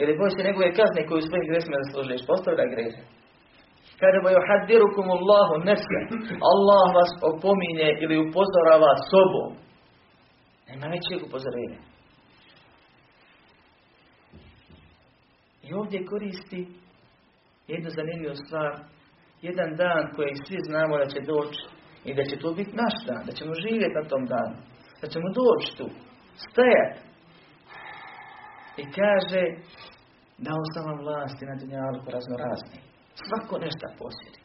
Ili 0.00 0.18
bojiš 0.18 0.34
se 0.36 0.46
njegove 0.48 0.76
kazne 0.78 1.00
koju 1.08 1.22
svojim 1.22 1.46
gresima 1.50 1.76
zaslužiš, 1.82 2.28
postavlja 2.30 2.66
greže. 2.74 3.02
Kada 4.00 4.18
bo 4.24 4.28
yuhaddirukum 4.36 5.06
Allahu 5.18 5.54
nefse, 5.68 5.98
Allah 6.52 6.86
vas 6.98 7.12
opominje 7.30 7.88
ili 8.02 8.22
upozorava 8.26 8.92
sobom. 9.10 9.50
Nema 10.68 10.86
većeg 10.94 11.18
upozorenja. 11.28 11.91
Ovdje 15.74 16.06
koristi 16.06 16.68
jednu 17.68 17.90
zanimljivu 17.90 18.34
stvar, 18.46 18.72
jedan 19.42 19.76
dan 19.76 20.04
koji 20.16 20.42
svi 20.46 20.58
znamo 20.68 20.98
da 20.98 21.06
će 21.06 21.20
doći 21.20 21.62
i 22.04 22.14
da 22.14 22.24
će 22.24 22.36
to 22.38 22.52
biti 22.52 22.72
naš 22.82 22.96
dan, 23.06 23.22
da 23.26 23.32
ćemo 23.32 23.52
živjeti 23.54 23.98
na 24.02 24.08
tom 24.08 24.24
danu, 24.34 24.56
da 25.00 25.06
ćemo 25.08 25.28
doći 25.40 25.76
tu, 25.78 25.86
stajati. 26.46 27.00
I 28.76 28.84
kaže, 28.98 29.42
dao 30.38 30.62
sam 30.72 30.82
vam 30.88 30.98
vlasti 31.04 31.44
na 31.46 31.54
dunjalku 31.60 32.10
razno 32.10 32.34
razni. 32.44 32.78
Svako 33.26 33.58
nešto 33.58 33.86
posjedi. 33.98 34.40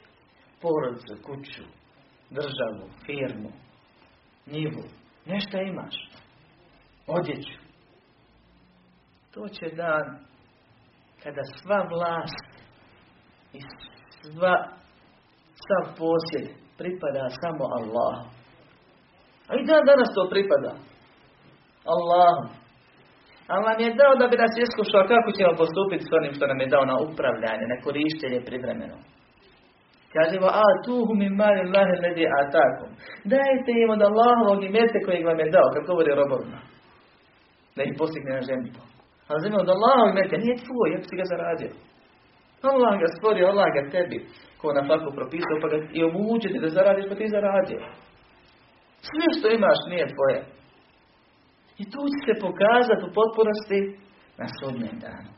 Porodicu, 0.62 1.14
kuću, 1.26 1.64
državu, 2.30 2.86
firmu, 3.06 3.52
nivu. 4.46 4.84
Nešto 5.26 5.58
imaš. 5.58 5.96
Odjeću. 7.08 7.58
To 9.34 9.48
će 9.48 9.76
dan 9.76 10.27
kada 11.24 11.42
sva 11.58 11.80
vlast 11.92 12.48
i 13.54 13.60
sva, 13.62 14.56
sav 15.66 15.84
posjed 15.98 16.46
pripada 16.78 17.24
samo 17.42 17.66
Allahu. 17.80 18.26
A 19.50 19.52
i 19.60 19.66
dan 19.66 19.86
danas 19.86 20.10
to 20.16 20.30
pripada. 20.30 20.72
Allahu. 21.96 22.44
Ali 23.52 23.66
nam 23.68 23.80
je 23.84 23.98
dao 24.02 24.14
da 24.22 24.26
bi 24.32 24.42
nas 24.44 24.54
iskušao 24.66 25.10
kako 25.14 25.30
ćemo 25.38 25.52
postupiti 25.62 26.08
s 26.10 26.12
onim 26.18 26.34
što 26.36 26.46
nam 26.52 26.60
je 26.64 26.74
dao 26.74 26.86
na 26.92 26.96
upravljanje, 27.06 27.66
na 27.74 27.78
korištenje 27.86 28.40
privremeno. 28.50 28.98
Kažemo, 30.16 30.48
a 30.64 30.68
tuhu 30.86 31.12
mi 31.22 31.28
mali 31.42 31.60
Allahe 31.68 31.96
ledi 32.06 32.26
atakum. 32.42 32.90
Dajte 33.34 33.72
im 33.82 33.90
od 33.96 34.02
Allahovog 34.10 34.60
imete 34.64 34.98
kojeg 35.06 35.24
vam 35.30 35.40
je 35.40 35.54
dao, 35.56 35.68
kako 35.74 35.88
govori 35.92 36.12
robovima. 36.22 36.60
Da 37.76 37.82
ih 37.84 37.94
postigne 38.00 38.32
na 38.38 38.42
ženbu. 38.50 38.82
Ali 39.28 39.44
zemlja 39.44 39.60
od 39.62 39.70
Allahovog 39.76 40.10
imete 40.12 40.36
nije 40.44 40.64
tvoj, 40.68 40.88
jak 40.96 41.04
si 41.08 41.20
ga 41.20 41.26
zaradio. 41.34 41.72
Allah 42.72 42.94
ga 43.02 43.08
stvorio, 43.16 43.50
Allah 43.52 43.68
ga 43.76 43.82
tebi, 43.94 44.18
ko 44.60 44.68
na 44.78 44.84
faku 44.90 45.10
propisao, 45.18 45.62
pa 45.62 45.68
ga 45.72 45.78
i 45.98 46.00
omogućiti 46.10 46.64
da 46.64 46.70
zaradiš, 46.78 47.06
pa 47.10 47.16
ti 47.16 47.36
zaradio. 47.38 47.80
Sve 49.08 49.28
što 49.36 49.48
imaš 49.50 49.80
nije 49.92 50.06
tvoje. 50.14 50.40
I 51.82 51.84
tu 51.92 52.02
će 52.12 52.20
se 52.28 52.34
pokazati 52.46 53.06
u 53.08 53.14
potpunosti 53.20 53.80
na 54.40 54.46
sudnjem 54.58 54.98
danu. 55.06 55.32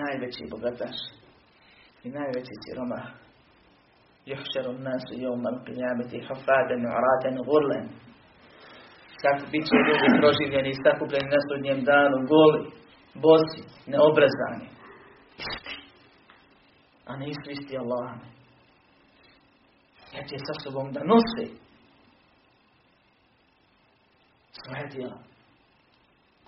Najveći 0.00 0.50
bogataš 0.54 0.98
i 2.04 2.08
najveći 2.18 2.54
siroma. 2.62 3.02
Juhšeru 4.30 4.72
nasu 4.88 5.12
jomam 5.24 5.56
qiyameti 5.66 6.18
hafaden 6.28 6.82
uraten 6.98 7.36
gurlen. 7.48 7.86
Kako 9.22 9.44
bit 9.52 9.64
će 9.68 9.76
ljudi 9.86 10.08
proživljeni 10.20 10.70
i 10.70 10.80
sakupljeni 10.84 11.28
na 11.34 11.40
sudnjem 11.46 11.80
danu, 11.90 12.16
goli, 12.32 12.62
bosi, 13.24 13.62
neobrazani. 13.92 14.68
A 17.10 17.16
nisu 17.16 17.46
isti 17.50 17.78
Allahane. 17.82 18.26
Jer 20.14 20.24
će 20.30 20.36
sa 20.46 20.54
sobom 20.62 20.92
da 20.92 21.00
nosi 21.12 21.46
svoje 24.60 24.86
djela 24.94 25.18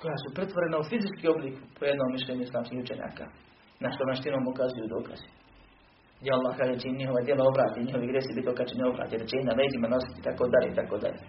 koja 0.00 0.16
su 0.22 0.34
pretvorena 0.37 0.76
u 0.78 0.88
fizički 0.90 1.25
oblik 1.34 1.56
po 1.76 1.82
jednom 1.84 2.08
mišljenju 2.16 2.42
islamskih 2.44 2.78
učenjaka 2.84 3.25
na 3.82 3.88
što 3.92 4.02
naštinom 4.10 4.44
ukazuju 4.52 4.87
dokazi. 4.96 5.28
Gdje 6.18 6.30
Allah 6.37 6.52
kaže 6.58 6.75
će 6.80 6.88
njihova 6.88 7.20
djela 7.26 7.44
obrati, 7.50 7.84
njihovi 7.87 8.10
gresi 8.12 8.37
biti 8.37 8.48
okačeni 8.52 8.84
obrati, 8.90 9.18
da 9.20 9.25
će 9.28 9.34
ih 9.37 9.44
na 9.46 9.88
nositi, 9.94 10.20
tako 10.28 10.44
dalje, 10.54 10.70
tako 10.80 10.96
dalje. 11.04 11.20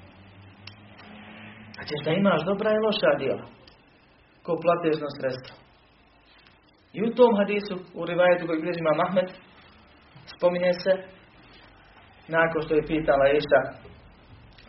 Ćeš 1.89 1.99
da 2.05 2.11
imaš 2.11 2.41
dobra 2.45 2.69
i 2.71 2.83
loša 2.85 3.11
djela, 3.21 3.45
ko 4.45 4.51
platežno 4.63 5.07
sredstvo. 5.17 5.55
I 6.97 6.99
u 7.07 7.13
tom 7.17 7.31
hadisu, 7.39 7.75
u 7.99 8.01
rivajetu 8.09 8.47
koji 8.47 8.61
bilježi 8.61 8.81
Imam 8.81 8.99
Ahmed, 9.05 9.29
spominje 10.33 10.73
se, 10.83 10.93
nakon 12.37 12.61
što 12.61 12.73
je 12.75 12.89
pitala 12.93 13.25
Iša, 13.29 13.61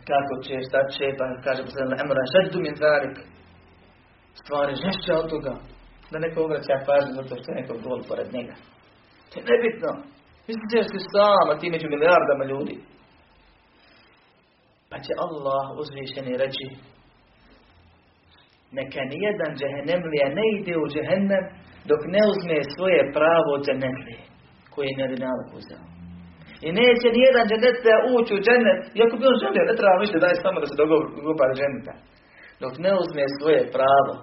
kako 0.09 0.33
će, 0.45 0.53
šta 0.67 0.79
će, 0.93 1.05
pa 1.17 1.25
kaže 1.45 1.61
posljedno, 1.65 1.95
emra 2.03 2.23
šeddu 2.33 2.57
min 2.65 2.75
zarik. 2.83 3.15
Stvari 4.41 4.73
žešće 4.83 5.11
od 5.21 5.29
toga. 5.33 5.53
Da 6.11 6.17
neko 6.19 6.37
obraća 6.43 6.85
pažnju 6.87 7.13
zato 7.19 7.33
što 7.39 7.47
je 7.49 7.57
neko 7.59 7.73
gol 7.85 7.99
pored 8.09 8.27
njega. 8.35 8.55
To 9.29 9.33
je 9.39 9.45
nebitno. 9.51 9.91
Misliš 10.47 10.85
si 10.91 10.99
sam, 11.11 11.45
a 11.51 11.59
ti 11.59 11.73
među 11.75 11.87
milijardama 11.89 12.43
ljudi. 12.51 12.75
Pa 14.89 14.97
će 15.05 15.11
Allah 15.25 15.65
uzvišeni 15.81 16.41
reći 16.43 16.65
Neka 18.77 19.01
nijedan 19.13 19.51
džehennemlija 19.59 20.27
ne 20.37 20.45
ide 20.57 20.73
u 20.83 20.85
džehennem 20.93 21.43
dok 21.89 22.01
ne 22.15 22.21
uzme 22.31 22.57
svoje 22.75 22.99
pravo 23.17 23.49
od 23.57 23.61
džennetlije 23.67 24.23
koje 24.73 24.85
je 24.89 24.99
nedinalog 25.01 25.47
uzeo. 25.59 25.83
I 26.65 26.69
neće 26.79 27.07
nijedan 27.17 27.45
džennetlija 27.51 27.97
ući 28.15 28.31
u 28.35 28.43
džennet, 28.45 28.79
iako 28.97 29.13
bi 29.17 29.29
on 29.31 29.37
želio, 29.43 29.69
ne 29.69 29.75
treba 29.79 30.03
više 30.05 30.17
daj 30.23 30.35
samo 30.43 30.57
da 30.61 30.67
se 30.69 30.79
dogopa 30.81 31.45
dženneta. 31.57 31.95
Dok 32.61 32.73
ne 32.85 32.91
uzme 33.01 33.23
svoje 33.39 33.61
pravo, 33.75 34.13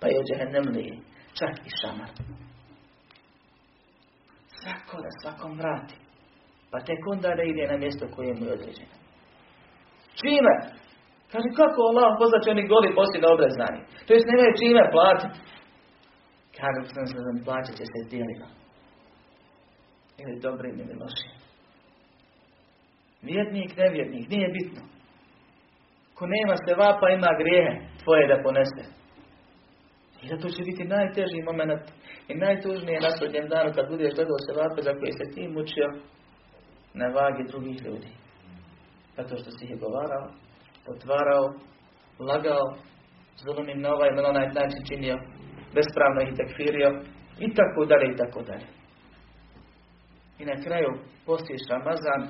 pa 0.00 0.04
je 0.10 0.16
u 0.20 0.24
čak 1.38 1.54
i 1.68 1.70
šamar. 1.78 2.10
Svako 4.58 4.94
da 5.04 5.10
svakom 5.22 5.52
vrati. 5.60 5.96
Pa 6.70 6.78
tek 6.80 7.00
onda 7.12 7.28
da 7.38 7.42
ide 7.42 7.64
na 7.72 7.76
mjesto 7.76 8.04
koje 8.14 8.34
mu 8.34 8.44
je 8.46 8.52
određeno. 8.52 8.94
Čime? 10.20 10.54
Kaže, 11.32 11.48
kako 11.60 11.80
Allah 11.90 12.10
poslaće 12.20 12.48
oni 12.50 12.70
goli 12.72 12.96
poslije 12.98 13.32
obrezani? 13.34 13.80
To 14.06 14.10
jest 14.14 14.30
nemaju 14.30 14.58
čime 14.60 14.82
platiti. 14.94 15.38
Kaže, 16.58 16.80
sam 16.94 17.06
se 17.06 17.16
da 17.26 17.44
plaćat 17.46 17.74
će 17.80 17.86
se 17.92 18.10
dijelima. 18.10 18.48
Ili 20.22 20.42
dobrim 20.46 20.76
ili 20.82 20.94
lošim. 21.02 21.32
Vjernik, 23.28 23.70
nevjernik, 23.76 24.26
nije 24.34 24.48
bitno. 24.56 24.82
Ko 26.16 26.22
nema 26.36 26.54
se 26.64 26.72
vapa, 26.84 27.06
ima 27.08 27.30
grijehe 27.40 27.74
tvoje 28.02 28.24
da 28.30 28.42
ponese. 28.44 28.84
I 30.22 30.24
zato 30.32 30.48
će 30.54 30.62
biti 30.62 30.84
najteži 30.84 31.48
moment 31.50 31.84
i 32.28 32.34
najtužnije 32.44 32.98
na 33.00 33.10
sudnjem 33.18 33.46
danu 33.48 33.70
kad 33.76 33.88
budeš 33.92 34.12
gledao 34.14 34.38
se 34.44 34.58
vape 34.60 34.80
za 34.82 34.92
koje 34.98 35.12
se 35.12 35.26
ti 35.34 35.42
mučio 35.56 35.88
na 37.00 37.06
vagi 37.18 37.42
drugih 37.50 37.76
ljudi. 37.86 38.10
Zato 39.16 39.32
što 39.36 39.50
si 39.50 39.64
ih 39.64 39.80
govarao, 39.80 40.26
otvarao, 40.86 41.44
lagao, 42.18 42.64
zulumim 43.44 43.80
na 43.80 43.92
ovaj 43.94 44.10
na 44.10 44.28
onaj 44.28 44.46
način 44.46 44.82
činio, 44.88 45.16
bespravno 45.74 46.20
ih 46.22 46.32
tekfirio 46.36 46.90
i 47.38 47.54
tako 47.54 47.84
dalje 47.84 48.12
i 48.12 48.16
tako 48.16 48.42
dalje. 48.42 48.66
I 50.38 50.44
na 50.44 50.56
kraju 50.64 50.90
postiš 51.26 51.60
Ramazan 51.70 52.22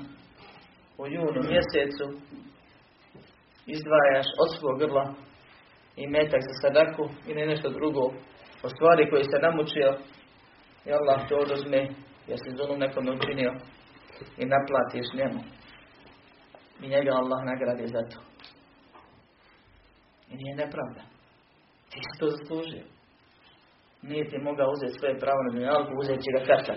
u 0.97 1.07
junu 1.07 1.41
mjesecu 1.51 2.05
izdvajaš 3.65 4.27
od 4.41 4.49
svog 4.59 4.79
grla 4.79 5.13
i 5.95 6.07
metak 6.07 6.41
za 6.41 6.53
sadaku 6.61 7.03
ili 7.27 7.45
nešto 7.45 7.69
drugo 7.69 8.03
o 8.63 8.69
stvari 8.69 9.09
koje 9.09 9.23
se 9.23 9.37
namučio 9.41 9.89
i 10.85 10.91
Allah 10.91 11.27
to 11.29 11.35
oduzme 11.35 11.81
jer 12.27 12.37
si 12.43 12.57
zulum 12.57 12.79
nekome 12.79 13.11
učinio 13.11 13.51
i 14.37 14.45
naplatiš 14.45 15.07
njemu. 15.13 15.41
I 16.83 16.87
njega 16.87 17.11
Allah 17.11 17.39
nagradi 17.45 17.87
za 17.87 18.01
to. 18.09 18.30
Nije 20.31 20.55
nepravda. 20.55 21.03
Ti 21.89 21.99
si 22.05 22.19
to 22.19 22.25
zaslužio. 22.29 22.85
Nije 24.01 24.29
ti 24.29 24.37
mogao 24.37 24.71
uzeti 24.71 24.99
svoje 24.99 25.19
pravo 25.19 25.39
na 25.43 25.51
dunjalku, 25.53 25.91
uzeti 26.01 26.23
će 26.25 26.31
ga 26.35 26.41
karta. 26.49 26.75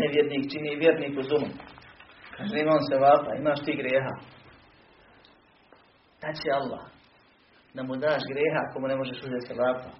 Nevjernik 0.00 0.50
čini 0.52 0.80
vjernik 0.82 1.18
u 1.18 1.22
zulum. 1.22 1.52
Kaže, 2.36 2.56
imam 2.58 2.80
se 2.88 2.96
vapa, 3.06 3.30
imaš 3.34 3.60
ti 3.64 3.72
grijeha. 3.80 4.14
Da 6.22 6.32
će 6.32 6.48
Allah 6.60 6.84
da 7.74 7.82
mu 7.82 7.94
daš 7.96 8.22
grijeha 8.30 8.60
ako 8.64 8.76
mu 8.80 8.86
ne 8.88 8.96
možeš 9.00 9.18
uzeti 9.26 9.46
se 9.48 9.54
vapa. 9.62 9.90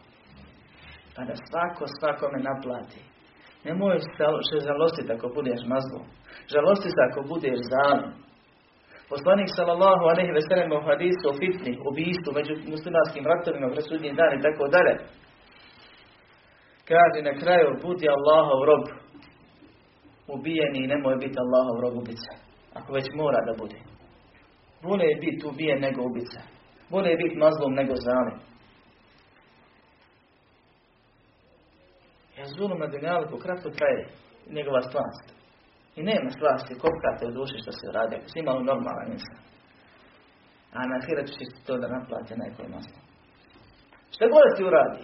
Pa 1.15 1.21
da 1.29 1.35
svako 1.49 1.85
svakome 1.99 2.39
naplati. 2.49 3.01
Nemoj 3.65 3.99
se 4.49 4.57
žalostiti 4.69 5.13
ako 5.13 5.27
budeš 5.37 5.61
mazlo. 5.73 6.01
Žalosti 6.53 6.89
se 6.97 7.01
ako 7.09 7.21
budeš 7.33 7.59
zalim. 7.75 8.11
Poslanik 9.09 9.49
sallallahu 9.57 10.05
alejhi 10.13 10.33
ve 10.33 10.43
sellem 10.49 10.73
u 10.73 10.81
hadisu 10.89 11.25
o 11.29 11.37
fitni, 11.41 11.79
ubijstvu 11.91 12.31
među 12.39 12.55
muslimanskim 12.75 13.25
ratovima, 13.31 13.69
presudnji 13.75 14.13
dan 14.21 14.33
i 14.35 14.43
tako 14.47 14.65
dalje. 14.75 14.95
Kaže 16.91 17.19
na 17.23 17.35
kraju, 17.41 17.69
budi 17.83 18.07
Allahov 18.09 18.61
rob 18.69 18.85
ubijeni 20.29 20.79
i 20.85 20.87
nemoj 20.87 21.17
biti 21.17 21.39
Allahov 21.45 21.77
rob 21.81 21.95
ubica. 22.03 22.33
Ako 22.75 22.93
već 22.93 23.07
mora 23.15 23.41
da 23.47 23.53
bude. 23.63 23.79
Bolje 24.83 25.05
je 25.05 25.21
biti 25.21 25.47
ubijen 25.47 25.81
nego 25.81 26.03
ubica. 26.03 26.41
Bolje 26.91 27.09
je 27.11 27.17
biti 27.17 27.37
mazlom 27.37 27.73
nego 27.75 27.95
zalim. 27.97 28.39
Jer 32.37 32.47
zulum 32.57 32.79
na 32.79 32.87
dunjalu 32.87 33.39
kratko 33.39 33.71
traje 33.71 34.09
njegova 34.51 34.83
stvarnost. 34.83 35.34
I 35.97 36.03
nema 36.03 36.31
slasti, 36.39 36.81
kopkate 36.83 37.25
u 37.27 37.37
duši 37.39 37.57
što 37.63 37.73
se 37.73 37.87
radi, 37.97 38.13
ako 38.17 38.29
si 38.29 38.39
imalo 38.39 38.61
normalan 38.73 39.13
insan. 39.13 39.39
A 40.77 40.81
na 40.91 40.97
hiratu 41.07 41.33
će 41.37 41.45
to 41.67 41.75
da 41.83 41.89
naplati 41.89 42.41
najkoj 42.43 42.69
masno. 42.75 42.99
Što 44.15 44.25
god 44.35 44.49
ti 44.57 44.63
uradi, 44.71 45.03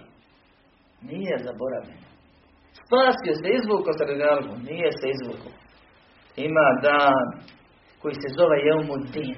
nije 1.11 1.35
zaboravljeno. 1.47 2.07
Spasio 2.79 3.33
se, 3.41 3.47
izvuko 3.59 3.89
sa 3.97 4.03
dunjalku, 4.05 4.53
nije 4.69 4.89
se 4.99 5.05
izvuko. 5.15 5.49
Ima 6.47 6.67
dan 6.87 7.27
koji 8.01 8.15
se 8.21 8.29
zove 8.37 8.57
Din. 9.13 9.35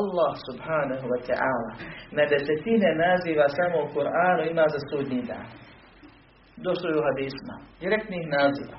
Allah 0.00 0.32
subhanahu 0.48 1.06
wa 1.12 1.20
ta'ala 1.28 1.70
na 2.16 2.22
desetine 2.32 2.90
naziva 3.04 3.46
samo 3.58 3.76
u 3.82 3.92
Koranu 3.94 4.42
ima 4.50 4.64
za 4.74 4.80
sudnji 4.90 5.22
dan 5.22 5.46
došlo 6.66 6.86
je 6.90 6.98
u 7.00 7.06
hadisma, 7.08 7.54
direktnih 7.82 8.24
naziva, 8.38 8.78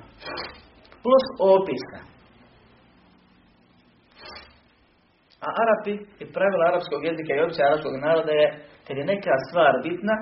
plus 1.02 1.26
opisa. 1.54 2.00
A 5.46 5.48
Arapi 5.62 5.94
i 6.22 6.24
pravila 6.34 6.64
arapskog 6.66 7.00
jezika 7.04 7.32
i 7.34 7.44
opće 7.46 7.60
arapskog 7.62 7.94
naroda 8.06 8.32
je, 8.40 8.46
kad 8.86 8.96
je 8.96 9.10
neka 9.12 9.34
stvar 9.46 9.72
bitna, 9.86 10.16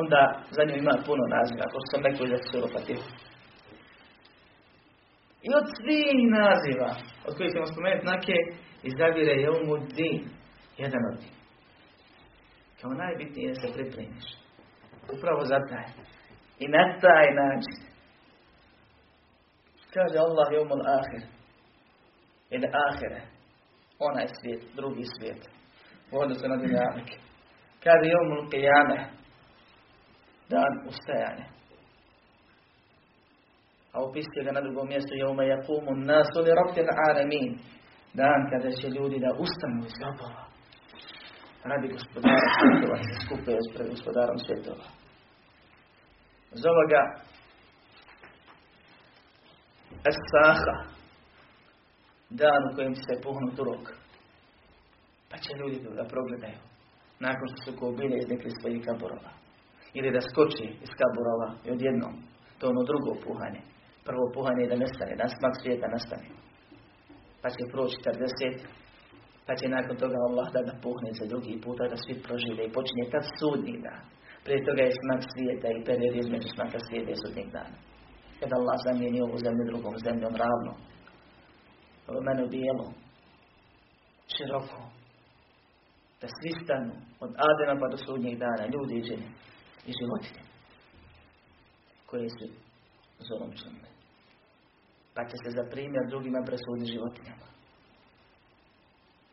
onda 0.00 0.22
za 0.56 0.62
nju 0.64 0.74
ima 0.76 0.94
puno 1.06 1.24
naziva, 1.36 1.62
ako 1.66 1.78
sam 1.88 2.02
neko 2.06 2.22
suru 2.50 2.68
Fatihu. 2.74 3.08
I 5.46 5.48
od 5.60 5.66
svih 5.76 6.18
naziva, 6.40 6.90
od 7.26 7.32
kojih 7.36 7.52
ćemo 7.52 7.66
spomenuti 7.66 8.06
nake, 8.12 8.36
izabire 8.90 9.34
je 9.42 9.48
din, 9.98 10.22
jedan 10.78 11.02
od 11.10 11.16
njih. 11.20 11.34
Kao 12.80 12.90
najbitnije 12.90 13.46
je 13.46 13.54
da 13.54 13.60
se 13.60 13.74
pripremiš. 13.74 14.43
Upravo 15.12 15.44
za 15.44 15.58
taj. 15.70 15.86
I 16.58 16.68
na 16.68 16.98
taj 17.00 17.26
način. 17.34 17.94
Kaže 19.94 20.18
Allah 20.18 20.46
je 20.52 20.60
umul 20.60 20.84
ahir. 20.98 21.22
Ili 22.50 22.68
ahire. 22.86 23.20
Onaj 23.98 24.26
svijet, 24.40 24.62
drugi 24.76 25.04
svijet. 25.18 25.42
U 26.12 26.18
odnosu 26.18 26.48
na 26.48 26.56
dinamike. 26.56 27.16
Kaže 27.84 28.06
je 28.10 28.20
umul 28.24 28.50
qiyame. 28.50 28.98
Dan 30.48 30.72
ustajanja. 30.88 31.46
A 33.92 34.02
opisuje 34.02 34.44
ga 34.44 34.52
na 34.52 34.60
drugom 34.60 34.88
mjestu 34.88 35.14
je 35.14 35.48
jakumu 35.48 35.92
nasu 36.10 36.38
li 36.44 36.50
rabtil 36.60 36.88
alamin. 37.08 37.58
Dan 38.14 38.40
kada 38.50 38.70
će 38.70 38.88
ljudi 38.88 39.18
da 39.18 39.30
ustanu 39.44 39.86
iz 39.86 39.94
grobova. 40.00 40.53
Radi 41.70 41.88
gospodara 41.88 42.46
svjetova 42.56 42.96
se 43.06 43.14
skupe 43.24 43.52
pred 43.74 43.88
gospodarom 43.90 44.38
svjetova. 44.38 44.86
Zove 46.62 46.84
ga 46.92 47.02
Esaha. 50.12 50.76
Dan 52.30 52.62
u 52.68 52.74
kojem 52.74 52.94
se 52.94 53.22
puhnuti 53.24 53.62
rok. 53.68 53.84
Pa 55.30 55.36
će 55.42 55.50
ljudi 55.60 55.76
da 55.98 56.04
progledaju. 56.14 56.60
Nakon 57.26 57.46
što 57.50 57.58
su 57.64 57.78
ko 57.78 57.86
bile 58.00 58.16
iznikli 58.18 58.50
svojih 58.60 58.84
kaborova. 58.86 59.32
Ili 59.98 60.14
da 60.16 60.20
skoči 60.30 60.66
iz 60.84 60.92
kaborova 61.00 61.48
i 61.66 61.68
odjednom. 61.76 62.14
To 62.58 62.64
ono 62.72 62.82
drugo 62.90 63.10
puhanje. 63.26 63.62
Prvo 64.08 64.24
puhanje 64.34 64.62
je 64.62 64.72
da 64.72 64.82
nestane, 64.84 65.14
da 65.20 65.26
smak 65.36 65.54
svijeta 65.62 65.86
nastane. 65.96 66.28
Pa 67.42 67.48
će 67.54 67.72
proći 67.72 67.96
40. 67.96 68.83
Pa 69.46 69.52
će 69.58 69.66
nakon 69.68 69.96
toga 69.96 70.16
Allah 70.28 70.46
da 70.52 70.60
da 70.68 70.74
puhne 70.84 71.10
za 71.20 71.26
drugi 71.32 71.60
puta 71.64 71.84
da 71.92 71.96
svi 72.04 72.14
prožive 72.26 72.62
i 72.64 72.74
počinje 72.76 73.04
tad 73.12 73.24
sudnji 73.38 73.76
dan. 73.86 74.02
Prije 74.44 74.60
toga 74.66 74.82
je 74.84 74.98
smak 75.00 75.22
svijeta 75.32 75.68
i 75.72 75.84
period 75.88 76.14
između 76.16 76.48
smaka 76.54 76.78
svijeta 76.86 77.10
i 77.12 77.20
sudnjeg 77.22 77.48
dana. 77.56 77.76
Kad 78.40 78.50
Allah 78.58 78.76
zamijeni 78.86 79.20
ovu 79.26 79.36
zemlju 79.44 79.64
drugom 79.70 79.94
zemljom 80.06 80.34
ravno. 80.44 80.72
Mene 82.26 82.42
bijelo. 82.54 82.86
Široko. 84.34 84.78
Da 86.20 86.26
svi 86.36 86.50
stanu 86.62 86.94
od 87.24 87.30
Adema 87.48 87.74
pa 87.80 87.86
do 87.92 87.98
sudnjeg 88.06 88.36
dana. 88.44 88.64
Ljudi 88.74 88.94
i 88.98 89.06
žene. 89.08 89.28
I 89.88 89.90
životinje. 89.98 90.42
Koje 92.08 92.28
su 92.36 92.46
zolom 93.28 93.50
činile. 93.58 93.88
Pa 95.14 95.20
će 95.28 95.36
se 95.42 95.50
za 95.58 95.64
primjer 95.72 96.04
drugima 96.08 96.40
presuditi 96.48 96.92
životinjama. 96.94 97.53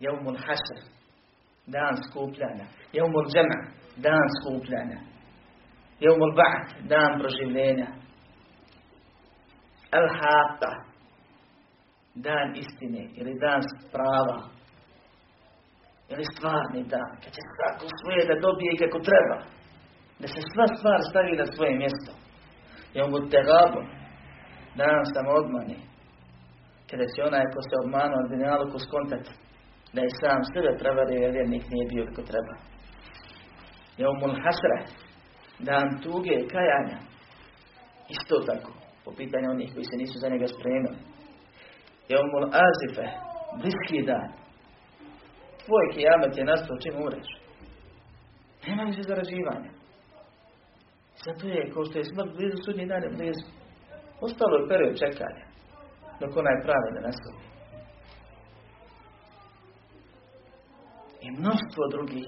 Jeumul 0.04 0.38
hašr. 0.46 0.80
Dan 1.66 1.96
skupljanja. 2.10 2.66
Jeumul 2.94 3.26
džema 3.34 3.60
dan 3.98 4.28
skupljanja. 4.40 5.00
Jeumul 6.00 6.34
ba'd, 6.36 6.88
dan 6.90 7.20
proživljenja. 7.20 7.88
El 9.92 10.08
dan 12.16 12.56
istine 12.56 13.04
ili 13.20 13.34
dan 13.40 13.62
prava. 13.92 14.40
Ili 16.10 16.24
stvarni 16.34 16.84
dan, 16.84 17.12
kad 17.22 17.32
će 17.36 17.42
svako 17.54 17.86
svoje 18.00 18.22
da 18.30 18.42
dobije 18.46 18.74
kako 18.82 19.00
treba. 19.10 19.38
Da 20.22 20.28
se 20.28 20.42
sva 20.52 20.66
stvar 20.76 21.00
stavi 21.10 21.34
na 21.42 21.46
svoje 21.46 21.74
mjesto. 21.82 22.12
Bude 23.12 23.30
tegabun, 23.36 23.86
dan 24.82 25.02
sam 25.14 25.26
odmani. 25.40 25.80
Kada 26.90 27.06
će 27.14 27.20
onaj 27.30 27.46
ko 27.54 27.60
se 27.68 27.76
obmanuo 27.84 28.20
od 28.24 28.30
dunjaluku 28.32 28.78
skontati 28.86 29.41
da 29.94 30.00
je 30.02 30.18
sam 30.22 30.42
sebe 30.54 30.72
prevario 30.82 31.20
jer 31.22 31.32
vjernik 31.32 31.66
nije 31.70 31.86
bio 31.92 32.06
kako 32.06 32.22
treba. 32.32 32.56
Je 34.00 34.06
umul 34.14 34.36
hasra, 34.44 34.80
dan 35.60 35.88
tuge 36.04 36.34
i 36.40 36.48
kajanja. 36.54 37.00
Isto 38.16 38.36
tako, 38.50 38.72
po 39.06 39.12
pitanju 39.18 39.48
onih 39.50 39.70
koji 39.74 39.86
se 39.86 39.96
nisu 40.02 40.16
za 40.20 40.30
njega 40.30 40.48
spremili. 40.48 40.98
Je 42.10 42.16
umul 42.26 42.46
azife, 42.66 43.06
bliski 43.62 44.00
dan. 44.10 44.30
Tvoj 45.66 45.86
kijamet 45.94 46.38
je 46.38 46.50
nastao 46.52 46.82
čim 46.84 46.96
umreš. 47.02 47.30
Nema 48.68 48.84
više 48.84 49.02
zarađivanja. 49.02 49.72
Zato 51.26 51.48
je, 51.48 51.72
kao 51.74 51.86
što 51.86 51.98
je 51.98 52.06
smrt 52.12 52.32
blizu, 52.38 52.58
sudnji 52.66 52.86
dan 52.86 53.04
je 53.04 53.16
blizu. 53.18 53.46
Ostalo 54.22 54.58
je 54.58 54.68
period 54.70 55.00
čekanja, 55.04 55.46
dok 56.20 56.32
onaj 56.38 56.64
pravi 56.66 56.90
ne 56.96 57.02
nastupi. 57.08 57.51
I 61.26 61.32
mnoštvo 61.32 61.84
drugih 61.92 62.28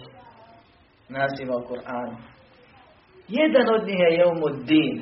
naziva 1.09 1.55
u 1.57 1.67
Koranu. 1.67 2.17
Jedan 3.27 3.65
od 3.75 3.87
njih 3.87 3.99
je 3.99 4.15
Jeumud 4.17 4.55
Din. 4.65 4.97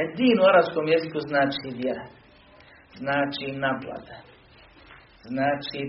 E 0.00 0.02
din 0.16 0.36
u 0.40 0.48
arabskom 0.50 0.86
jeziku 0.94 1.18
znači 1.30 1.66
vjera. 1.78 2.06
Znači 3.02 3.46
naplata. 3.64 4.16
Znači 5.32 5.80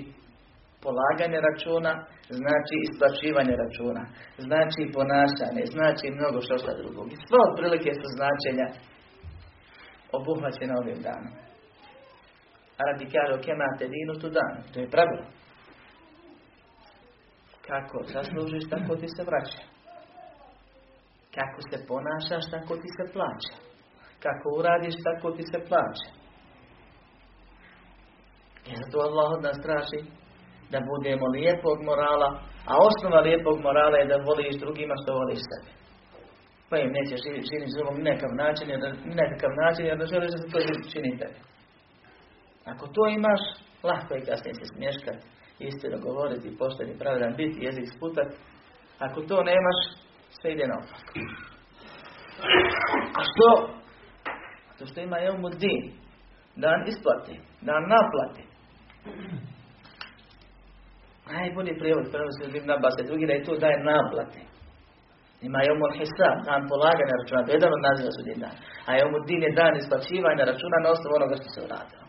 polaganje 0.83 1.39
računa, 1.47 1.93
znači 2.41 2.75
isplaćivanje 2.87 3.55
računa, 3.63 4.03
znači 4.47 4.81
ponašanje, 4.95 5.63
znači 5.75 6.05
mnogo 6.17 6.39
što 6.45 6.53
šta 6.61 6.71
drugog. 6.81 7.07
I 7.11 7.17
sve 7.25 7.37
otprilike 7.47 7.91
su 7.99 8.07
značenja 8.17 8.67
obuhvaćena 10.17 10.73
ovim 10.81 10.99
danom. 11.07 11.33
Arabi 12.81 13.05
kaže, 13.13 13.43
kemate 13.45 13.85
dinu 13.95 14.13
tu 14.21 14.27
dan. 14.37 14.55
To 14.71 14.77
je 14.79 14.93
pravilo. 14.95 15.25
Kako 17.69 17.97
zaslužiš, 18.13 18.63
tako 18.69 18.95
ti 18.95 19.07
se 19.15 19.23
vraća. 19.29 19.63
Kako 21.37 21.59
se 21.69 21.77
ponašaš, 21.89 22.45
tako 22.55 22.73
ti 22.81 22.89
se 22.97 23.03
plaća. 23.13 23.55
Kako 24.23 24.47
uradiš, 24.59 24.95
tako 25.07 25.27
ti 25.35 25.43
se 25.51 25.59
plaća. 25.69 26.09
I 28.69 28.71
zato 28.79 28.97
Allah 29.07 29.27
od 29.35 29.41
nas 29.47 29.57
traži 29.65 30.01
da 30.71 30.79
budemo 30.91 31.25
lijepog 31.35 31.77
morala, 31.89 32.29
a 32.69 32.73
osnova 32.87 33.19
lijepog 33.27 33.57
morala 33.67 33.97
je 33.97 34.09
da 34.11 34.25
voliš 34.29 34.55
drugima 34.63 34.95
što 35.01 35.19
voliš 35.19 35.41
sebe. 35.49 35.71
Pa 36.69 36.75
im 36.77 36.91
nećeš 36.97 37.21
činiti 37.49 37.75
zulom 37.75 37.97
nekav 38.09 38.31
način, 38.43 38.67
nekakav 39.21 39.51
način, 39.63 39.83
jer 39.85 39.97
ne 39.99 40.05
želiš 40.13 40.31
da 40.33 40.37
se 40.39 40.47
to 40.51 40.59
čini 40.93 41.11
tebi. 41.19 41.39
Ako 42.71 42.83
to 42.95 43.03
imaš, 43.17 43.41
lahko 43.89 44.11
je 44.13 44.25
kasnije 44.27 44.53
se 44.59 44.65
smješkati, 44.73 45.25
istino 45.59 45.97
govoriti, 45.99 46.57
pošteni, 46.59 46.99
pravilan 46.99 47.33
biti, 47.37 47.65
jezik 47.65 47.85
sputat. 47.95 48.29
Ako 48.99 49.21
to 49.21 49.43
nemaš, 49.43 49.79
sve 50.41 50.51
ide 50.51 50.65
naopako. 50.67 51.11
A 53.19 53.21
što? 53.31 53.49
To 54.77 54.85
što 54.85 55.01
ima 55.01 55.17
je 55.17 55.31
din. 55.59 55.83
Dan 56.55 56.79
isplati, 56.87 57.35
dan 57.61 57.83
naplati. 57.93 58.43
Najbolji 61.31 61.79
prijevod, 61.79 62.07
prvo 62.11 62.29
se 62.31 62.57
Ibn 62.57 62.71
Abbas, 62.71 62.95
drugi 63.09 63.25
da 63.27 63.33
je 63.33 63.45
to 63.47 63.53
daje 63.63 63.77
naplati. 63.91 64.41
Ima 65.47 65.59
je 65.63 65.73
umor 65.75 65.91
hisab, 65.99 66.37
dan 66.49 66.61
polaganja 66.71 67.15
računa, 67.19 67.45
to 67.45 67.49
je 67.51 67.57
jedan 67.59 67.73
od 67.77 67.81
naziva 67.87 68.11
sudnji 68.15 68.35
dan. 68.43 68.55
A 68.87 68.89
je 68.95 69.05
umor 69.07 69.21
din 69.29 69.41
je 69.47 69.57
dan 69.61 69.73
isplaćivanja 69.75 70.43
računa 70.51 70.77
na 70.83 70.89
osnovu 70.95 71.13
onoga 71.19 71.35
što 71.39 71.47
se 71.53 71.59
uradilo. 71.67 72.05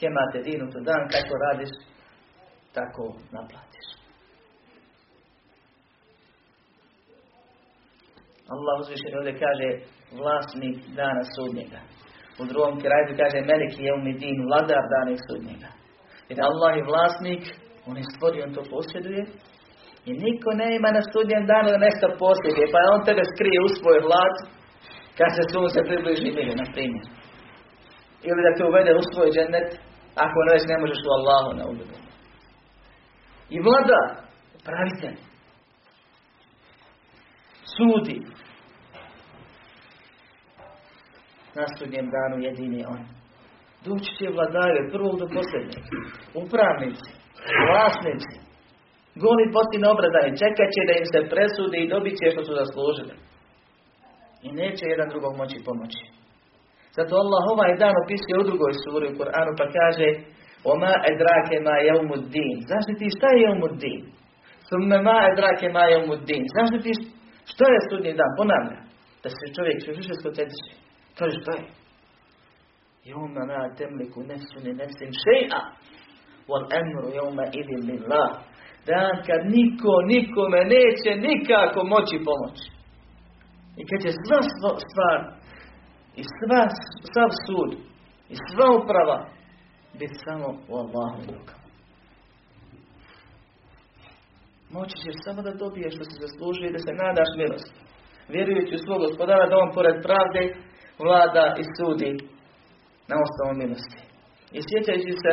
Kemate 0.00 0.38
dinu 0.48 0.64
to 0.72 0.78
dan, 0.88 1.02
kako 1.14 1.34
radiš, 1.46 1.72
tako 2.74 3.04
naplatiš. 3.36 3.88
Allah 8.54 8.74
uzvišen 8.82 9.18
ovdje 9.18 9.34
kaže 9.44 9.68
vlasnik 10.18 10.76
dana 11.00 11.22
sudnjega. 11.34 11.80
U 12.40 12.44
drugom 12.50 12.74
kraju 12.84 13.18
kaže 13.20 13.38
Melik 13.50 13.74
je 13.84 13.94
umidin, 13.98 14.38
vladar 14.48 14.84
dana 14.94 15.14
sudnjega. 15.26 15.70
Jer 16.28 16.38
Allah 16.48 16.70
je 16.76 16.88
vlasnik, 16.90 17.42
on 17.88 17.96
je 18.00 18.10
stvorio, 18.12 18.44
on 18.46 18.54
to 18.56 18.62
posjeduje. 18.74 19.22
I 20.08 20.10
niko 20.24 20.48
ne 20.60 20.68
ima 20.78 20.90
na 20.98 21.02
sudnjem 21.12 21.44
danu 21.52 21.68
da 21.74 21.86
nešto 21.88 22.06
posjeduje, 22.24 22.66
pa 22.72 22.78
on 22.94 23.00
tebe 23.08 23.22
skrije 23.32 23.58
u 23.66 23.70
svoj 23.78 23.98
vlad, 24.06 24.34
kad 25.18 25.30
se 25.36 25.42
sunce 25.52 25.78
približi 25.88 26.28
milju, 26.36 26.54
na 26.62 26.66
primjer. 26.74 27.06
Ili 28.28 28.40
da 28.46 28.50
te 28.56 28.62
uvede 28.70 28.92
u 29.00 29.02
svoj 29.10 29.28
džennet, 29.36 29.68
ako 30.24 30.38
ne 30.48 30.54
ne 30.72 30.76
možeš 30.82 31.00
u 31.08 31.10
Allahu 31.18 31.50
na 31.58 31.64
ubudu. 31.72 31.96
I 33.50 33.58
vlada, 33.60 34.00
pravitelj, 34.64 35.18
sudi. 37.74 38.18
Na 41.54 41.64
sudnjem 41.78 42.06
danu 42.16 42.36
jedini 42.46 42.84
on. 42.94 43.02
Doći 43.84 44.10
će 44.18 44.26
vladari 44.34 44.76
od 44.82 44.92
prvog 44.92 45.14
do 45.20 45.26
posljednjeg. 45.34 45.84
Upravnici, 46.42 47.10
vlasnici, 47.68 48.34
goli 49.22 49.52
postine 49.56 49.86
obradani, 49.94 50.40
čekat 50.42 50.68
će 50.74 50.82
da 50.88 50.94
im 51.00 51.06
se 51.12 51.20
presudi 51.32 51.78
i 51.80 51.90
dobit 51.94 52.14
će 52.18 52.26
što 52.32 52.42
su 52.44 52.52
zaslužili. 52.60 53.14
I 54.46 54.48
neće 54.60 54.84
jedan 54.86 55.08
drugog 55.12 55.32
moći 55.40 55.66
pomoći. 55.68 56.02
Zato 56.96 57.12
Allah 57.22 57.44
ovaj 57.54 57.72
dan 57.82 57.94
opisuje 58.02 58.36
u 58.38 58.48
drugoj 58.48 58.72
suri 58.82 59.06
u 59.08 59.16
Kur'anu 59.18 59.52
pa 59.60 59.66
kaže 59.78 60.08
Oma 60.64 60.92
edrake 61.12 61.56
ma 61.66 61.74
din. 62.34 62.56
Znaš 62.68 62.84
li 62.88 62.94
ti 63.00 63.06
šta 63.16 63.28
je 63.40 63.48
din? 63.84 64.02
Summe 64.68 64.98
ma 65.02 65.16
edrake 65.32 65.68
ma 65.76 65.82
din. 66.28 66.44
Znaš 66.54 66.68
li 66.72 66.80
ti 66.84 66.92
što 67.50 67.64
je 67.72 67.78
sudnji 67.88 68.12
dan? 68.20 68.32
Ponavlja. 68.38 68.80
Da 69.22 69.28
se 69.28 69.54
čovjek 69.56 69.76
što 69.82 69.90
više 69.98 70.12
skoncentrisuje. 70.20 70.76
Kaže 71.18 71.36
šta 71.42 71.52
je? 71.58 71.64
Juma 73.08 73.42
ma 73.50 73.74
temliku 73.78 74.20
nefsu 74.30 74.58
ni 74.64 74.72
nefsim. 74.80 75.10
Wal 76.48 76.64
idin 77.60 77.80
lillah. 77.90 78.30
Dan 78.88 79.14
kad 79.26 79.40
niko 79.56 79.92
nikome 80.12 80.60
neće 80.74 81.10
nikako 81.28 81.80
moći 81.94 82.16
pomoći. 82.28 82.66
I 83.80 83.82
kad 83.88 83.98
će 84.04 84.10
sva 84.24 84.40
stvar 84.88 85.18
i 86.20 86.22
sva, 86.36 86.62
sav 87.14 87.30
sud 87.44 87.70
i 88.32 88.34
sva 88.48 88.66
uprava 88.80 89.18
biti 89.98 90.14
samo 90.26 90.46
u 90.68 90.74
Allahu 90.82 91.20
rukama. 91.20 91.64
Moći 94.70 94.96
ćeš 95.02 95.16
samo 95.24 95.40
da 95.42 95.60
dobiješ 95.64 95.94
što 95.94 96.04
se 96.04 96.16
zaslužuje 96.24 96.68
i 96.68 96.76
da 96.76 96.80
se 96.86 96.92
nadaš 97.02 97.30
milosti. 97.42 97.80
Vjerujući 98.34 98.74
u 98.74 98.84
svog 98.84 98.98
gospodara 99.04 99.44
da 99.50 99.62
on 99.64 99.70
pored 99.78 99.96
pravde 100.06 100.42
vlada 101.04 101.44
i 101.62 101.64
sudi 101.76 102.12
na 103.10 103.16
osnovu 103.24 103.52
milosti. 103.62 104.00
I 104.56 104.58
sjećajući 104.68 105.14
se 105.24 105.32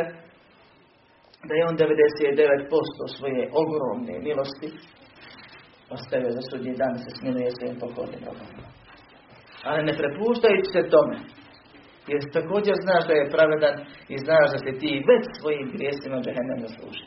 da 1.48 1.52
je 1.54 1.66
on 1.70 1.76
99% 1.76 3.16
svoje 3.16 3.42
ogromne 3.62 4.14
milosti 4.28 4.68
ostavio 5.96 6.30
za 6.36 6.42
sudnji 6.50 6.72
dan 6.80 6.94
se 7.04 7.10
smiluje 7.18 7.50
svojim 7.50 7.76
pokornim. 7.82 8.22
Ali 9.68 9.88
ne 9.88 9.94
prepuštajući 10.00 10.68
se 10.74 10.90
tome, 10.94 11.16
jer 12.10 12.20
također 12.38 12.74
znaš 12.84 13.02
da 13.08 13.14
je 13.14 13.32
pravedan 13.34 13.76
i 14.14 14.16
znaš 14.24 14.46
da 14.54 14.58
se 14.64 14.72
ti 14.80 14.90
već 15.10 15.24
svojim 15.40 15.66
grijesima 15.74 16.16
džehennem 16.24 16.60
zasluži. 16.66 17.06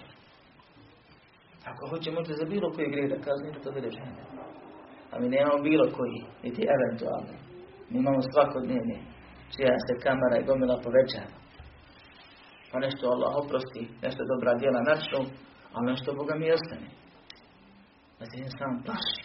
Ako 1.70 1.82
hoće 1.92 2.10
možda 2.12 2.34
za 2.42 2.46
bilo 2.54 2.68
koji 2.76 2.92
grijeh 2.94 3.10
da 3.14 3.24
kazni, 3.26 3.54
da 3.54 3.60
to 3.64 3.72
bude 3.78 3.90
džehennem. 3.96 4.28
A 5.12 5.14
mi 5.20 5.28
nemamo 5.36 5.64
bilo 5.70 5.86
koji, 5.98 6.20
niti 6.44 6.62
eventualno. 6.76 7.34
Mi 7.90 7.96
imamo 8.00 8.20
svakodnevni, 8.32 8.98
čija 9.54 9.76
se 9.86 9.94
kamera 10.06 10.36
i 10.38 10.48
gomila 10.48 10.84
povećava. 10.86 11.32
Pa 12.72 12.76
nešto 12.86 13.04
Allah 13.14 13.32
oprosti, 13.42 13.84
nešto 14.04 14.22
dobra 14.32 14.52
djela 14.62 14.82
načnu, 14.90 15.22
a 15.76 15.78
nešto 15.92 16.10
Boga 16.20 16.36
mi 16.36 16.56
ostane. 16.58 16.88
Da 18.20 18.26
se 18.26 18.58
sam 18.60 18.74
plaši. 18.86 19.24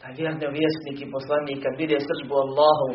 Taj 0.00 0.12
vjerni 0.18 0.46
vjesnik 0.58 0.98
i 1.00 1.10
poslanik 1.14 1.58
kad 1.64 1.74
vide 1.80 1.98
srđbu 2.06 2.34
Allahu 2.44 2.90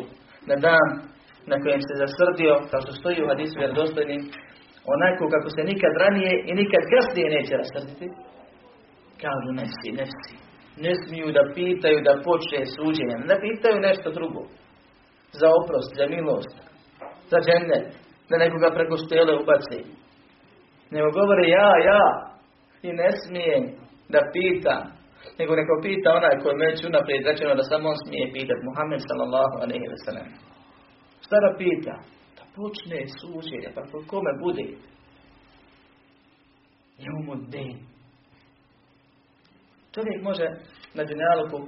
na 0.48 0.56
dan 0.66 1.15
na 1.50 1.56
kojem 1.62 1.82
se 1.88 1.94
zasrdio, 2.02 2.52
kao 2.70 2.80
što 2.84 2.92
stoji 3.00 3.18
u 3.22 3.30
hadisu 3.30 3.54
vjerodostojnim, 3.58 4.22
onako 4.94 5.22
kako 5.34 5.48
se 5.56 5.62
nikad 5.70 5.92
ranije 6.02 6.32
i 6.48 6.52
nikad 6.60 6.82
kasnije 6.92 7.26
neće 7.36 7.54
rasrditi, 7.62 8.06
kažu 9.22 9.50
nefsi, 9.60 9.90
nefsi. 10.00 10.34
Ne 10.84 10.92
smiju 11.02 11.28
da 11.36 11.42
pitaju 11.58 11.98
da 12.08 12.22
počne 12.28 12.60
suđenje. 12.74 13.16
Ne 13.30 13.36
pitaju 13.46 13.86
nešto 13.88 14.08
drugo. 14.18 14.42
Za 15.40 15.48
oprost, 15.60 15.90
za 15.98 16.06
milost, 16.14 16.56
za 17.30 17.38
džennet, 17.46 17.86
da 18.28 18.34
nekoga 18.44 18.68
preko 18.76 18.96
stele 19.04 19.32
ubaci. 19.42 19.80
Nego 20.94 21.08
govore 21.18 21.44
ja, 21.58 21.70
ja. 21.90 22.04
I 22.82 22.90
ne 23.00 23.10
smijem 23.22 23.64
da 24.14 24.20
pitam. 24.34 24.82
Nego 25.38 25.52
neko 25.60 25.74
pita 25.84 26.08
onaj 26.18 26.34
koji 26.42 26.54
već 26.66 26.78
unaprijed 26.84 27.22
rečeno 27.30 27.54
da 27.54 27.62
samo 27.70 27.88
on 27.88 27.98
smije 28.04 28.32
pitat. 28.34 28.58
Muhammed 28.68 29.02
sallallahu 29.08 29.54
alaihi 29.64 29.86
wa 29.92 29.98
sallam. 30.06 30.28
Šta 31.26 31.36
da 31.44 31.56
pita? 31.58 31.94
Da 32.36 32.42
počne 32.56 33.00
suđenje, 33.18 33.68
pa 33.74 33.82
po 33.92 33.98
kome 34.10 34.30
bude? 34.44 34.64
Jeumu 37.04 37.34
den. 37.52 37.76
Čovjek 39.94 40.22
može 40.22 40.46
na 40.94 41.02
dunjaluku 41.04 41.58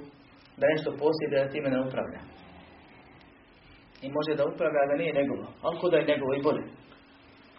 da 0.59 0.67
nešto 0.73 0.91
posjede 1.03 1.37
da 1.45 1.53
time 1.53 1.69
ne 1.71 1.81
upravlja. 1.87 2.21
I 4.03 4.07
može 4.17 4.33
da 4.37 4.49
upravlja 4.53 4.83
da 4.91 5.01
nije 5.01 5.19
njegovo. 5.19 5.47
Ali 5.63 5.79
kod 5.81 5.91
da 5.91 5.97
je 5.99 6.11
njegovo 6.11 6.33
i 6.35 6.43
bolje. 6.43 6.65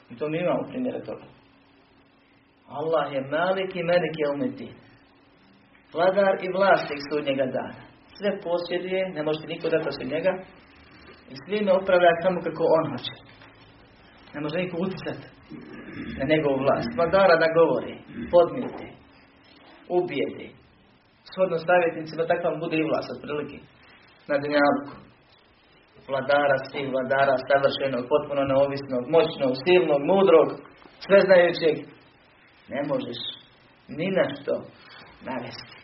I 0.10 0.18
to 0.18 0.30
mi 0.30 0.38
imamo 0.38 0.70
primjere 0.70 1.02
toga. 1.02 1.26
Allah 2.68 3.14
je 3.14 3.22
malik 3.22 3.76
i 3.76 3.84
melik 3.84 4.16
je 4.18 4.32
umeti. 4.36 4.68
Vladar 5.94 6.34
i 6.46 6.52
vlasnik 6.56 7.02
sudnjega 7.10 7.46
dana. 7.46 7.82
Sve 8.18 8.30
posjeduje, 8.46 9.10
ne 9.16 9.24
možete 9.24 9.48
niko 9.48 9.70
dati 9.70 9.88
osim 9.90 10.08
njega. 10.14 10.32
I 11.32 11.36
svime 11.44 11.72
upravlja 11.82 12.22
samo 12.24 12.38
kako 12.46 12.64
on 12.78 12.86
hoće. 12.92 13.16
Ne 14.34 14.40
može 14.42 14.58
niko 14.58 14.78
utjecati 14.86 15.28
na 16.18 16.24
njegovu 16.32 16.58
vlast. 16.64 16.90
Vladara 16.98 17.36
da 17.44 17.56
govori, 17.60 17.94
podmijeti, 18.34 18.88
ubijeti. 19.98 20.48
Shodno 21.32 21.58
stavjetnicima 21.66 22.24
takav 22.32 22.52
bude 22.64 22.76
i 22.78 22.88
vlast, 22.90 23.10
otprilike. 23.16 23.58
Na 24.30 24.36
dunjavku. 24.42 24.94
Vladara 26.12 26.58
svih 26.70 26.88
vladara, 26.94 27.36
savršenog, 27.48 28.04
potpuno 28.12 28.42
neovisnog, 28.52 29.04
moćnog, 29.16 29.54
silnog, 29.64 30.02
mudrog, 30.12 30.48
sveznajućeg. 31.06 31.76
Ne 32.74 32.82
možeš 32.92 33.20
ni 33.98 34.08
na 34.18 34.26
što 34.36 34.54
navesti. 35.30 35.78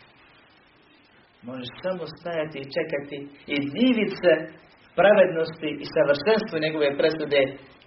Možeš 1.48 1.70
samo 1.84 2.02
stajati 2.18 2.58
i 2.60 2.70
čekati 2.76 3.18
i 3.54 3.56
diviti 3.76 4.16
se 4.22 4.32
pravednosti 4.98 5.70
i 5.82 5.86
savršenstvu 5.94 6.56
njegove 6.66 6.88
presude, 7.00 7.40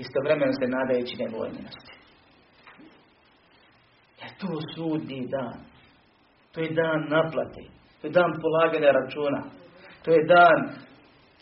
istovremeno 0.04 0.54
se 0.60 0.66
nadajući 0.76 1.22
njegovoj 1.24 1.50
milosti. 1.58 1.94
Je 4.22 4.28
to 4.42 4.52
sudnji 4.74 5.22
dan. 5.36 5.58
To 6.52 6.58
je 6.62 6.70
dan 6.82 7.00
naplati. 7.16 7.64
To 7.98 8.08
je 8.08 8.12
dan 8.20 8.32
polaganja 8.44 8.92
računa. 9.00 9.42
To 10.04 10.10
je 10.12 10.22
dan 10.36 10.60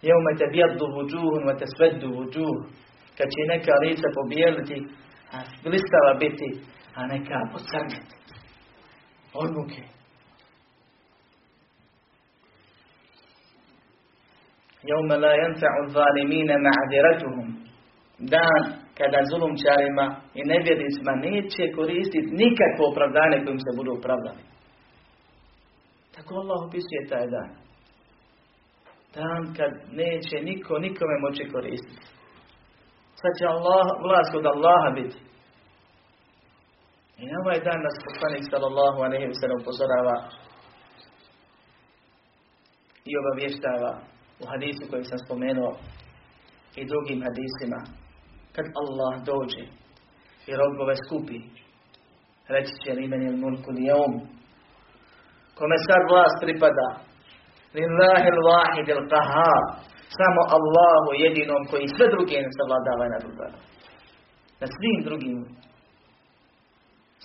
Jeume 0.02 0.32
te 0.38 0.46
bjeddu 0.52 0.86
vuđuhun, 0.96 1.58
te 1.60 1.66
sveddu 1.76 2.08
vuđuh. 2.18 2.58
Kad 3.18 3.28
će 3.34 3.42
neka 3.54 3.74
lica 3.84 4.08
pobijeliti, 4.18 4.78
a 5.34 5.38
blistava 5.64 6.14
biti, 6.20 6.50
a 6.96 7.08
neka 7.08 7.40
pocrniti. 7.54 8.16
Odmuke. 9.34 9.97
Jeume 14.84 15.18
la 15.18 15.32
yanfa'u 15.36 15.88
zalimine 15.90 16.56
ma'adiratuhum. 16.66 17.48
Dan 18.20 18.64
kada 18.98 19.20
zulumčarima 19.30 20.22
i 20.34 20.42
nevjernicima 20.44 21.12
neće 21.16 21.64
koristiti 21.76 22.36
nikakvo 22.44 22.84
opravdanje 22.92 23.44
kojim 23.46 23.60
se 23.60 23.72
budu 23.78 23.92
opravdani. 24.00 24.44
Tako 26.16 26.36
Allah 26.36 26.60
opisuje 26.68 27.02
taj 27.10 27.28
dan. 27.36 27.50
Dan 29.16 29.42
kad 29.58 29.72
neće 29.92 30.36
niko 30.50 30.80
nikome 30.80 31.16
moći 31.26 31.44
koristiti. 31.54 32.06
Sad 33.22 33.32
će 33.40 33.46
Allah, 33.46 33.86
vlast 34.06 34.36
od 34.36 34.46
Allaha 34.46 34.90
biti. 34.96 35.18
I 37.18 37.26
na 37.26 37.36
ovaj 37.44 37.60
dan 37.68 37.80
nas 37.86 37.98
poslanik 38.08 38.44
sallallahu 38.52 39.00
alaihi 39.06 39.28
wa 39.32 39.38
sallam 39.40 39.62
upozorava 39.62 40.18
i 43.10 43.12
obavještava 43.22 43.92
u 44.42 44.44
hadisu 44.52 44.84
koji 44.90 45.04
sam 45.04 45.20
spomenuo 45.26 45.72
i 46.80 46.82
drugim 46.92 47.20
hadisima. 47.28 47.80
Kad 48.56 48.66
Allah 48.82 49.14
dođe 49.32 49.64
i 50.50 50.52
robove 50.62 50.96
skupi 51.04 51.40
reći 52.54 52.74
će 52.84 52.92
li 52.94 53.08
meni 53.08 53.42
mulku 53.44 53.70
lijom 53.80 54.12
kome 55.58 55.78
sad 55.88 56.02
vlast 56.12 56.38
pripada? 56.44 56.88
Lillahi 57.78 58.28
l-wahid 58.38 58.88
il-qahar 58.96 59.64
samo 60.20 60.42
Allahu 60.58 61.10
jedinom 61.24 61.62
koji 61.72 61.94
sve 61.96 62.06
druge 62.16 62.36
ne 62.46 62.52
savladava 62.58 63.04
i 63.06 63.14
nadugava 63.16 63.60
na 64.62 64.68
svim 64.76 65.00
drugim 65.08 65.38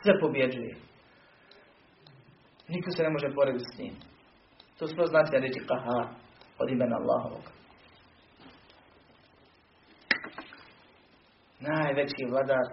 sve 0.02 0.20
pobjeđuje. 0.20 0.74
Niko 2.68 2.90
se 2.90 3.02
ne 3.02 3.10
može 3.10 3.34
porediti 3.34 3.64
s 3.74 3.78
njim. 3.78 3.94
To 4.78 4.86
sve 4.86 5.06
znači 5.06 5.32
reći 5.44 5.60
qahar 5.70 6.06
od 6.62 6.70
imena 6.70 6.96
Allahovog 7.00 7.44
najveći 11.68 12.22
vladar, 12.30 12.66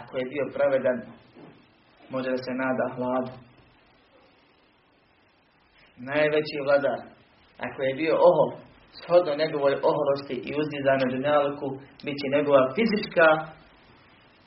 ako 0.00 0.12
je 0.16 0.30
bio 0.32 0.44
pravedan, 0.54 0.98
može 2.14 2.28
da 2.30 2.40
se 2.46 2.52
nada 2.64 2.84
hladu. 2.94 3.32
Najveći 6.10 6.56
vladar, 6.66 6.98
ako 7.66 7.78
je 7.82 7.98
bio 8.02 8.14
ohol, 8.28 8.50
shodno 9.00 9.32
njegovoj 9.42 9.74
oholosti 9.90 10.36
i 10.48 10.50
uzdizanoj 10.60 11.08
dunjaluku, 11.14 11.68
bit 12.04 12.16
će 12.20 12.26
njegova 12.36 12.62
fizička 12.76 13.28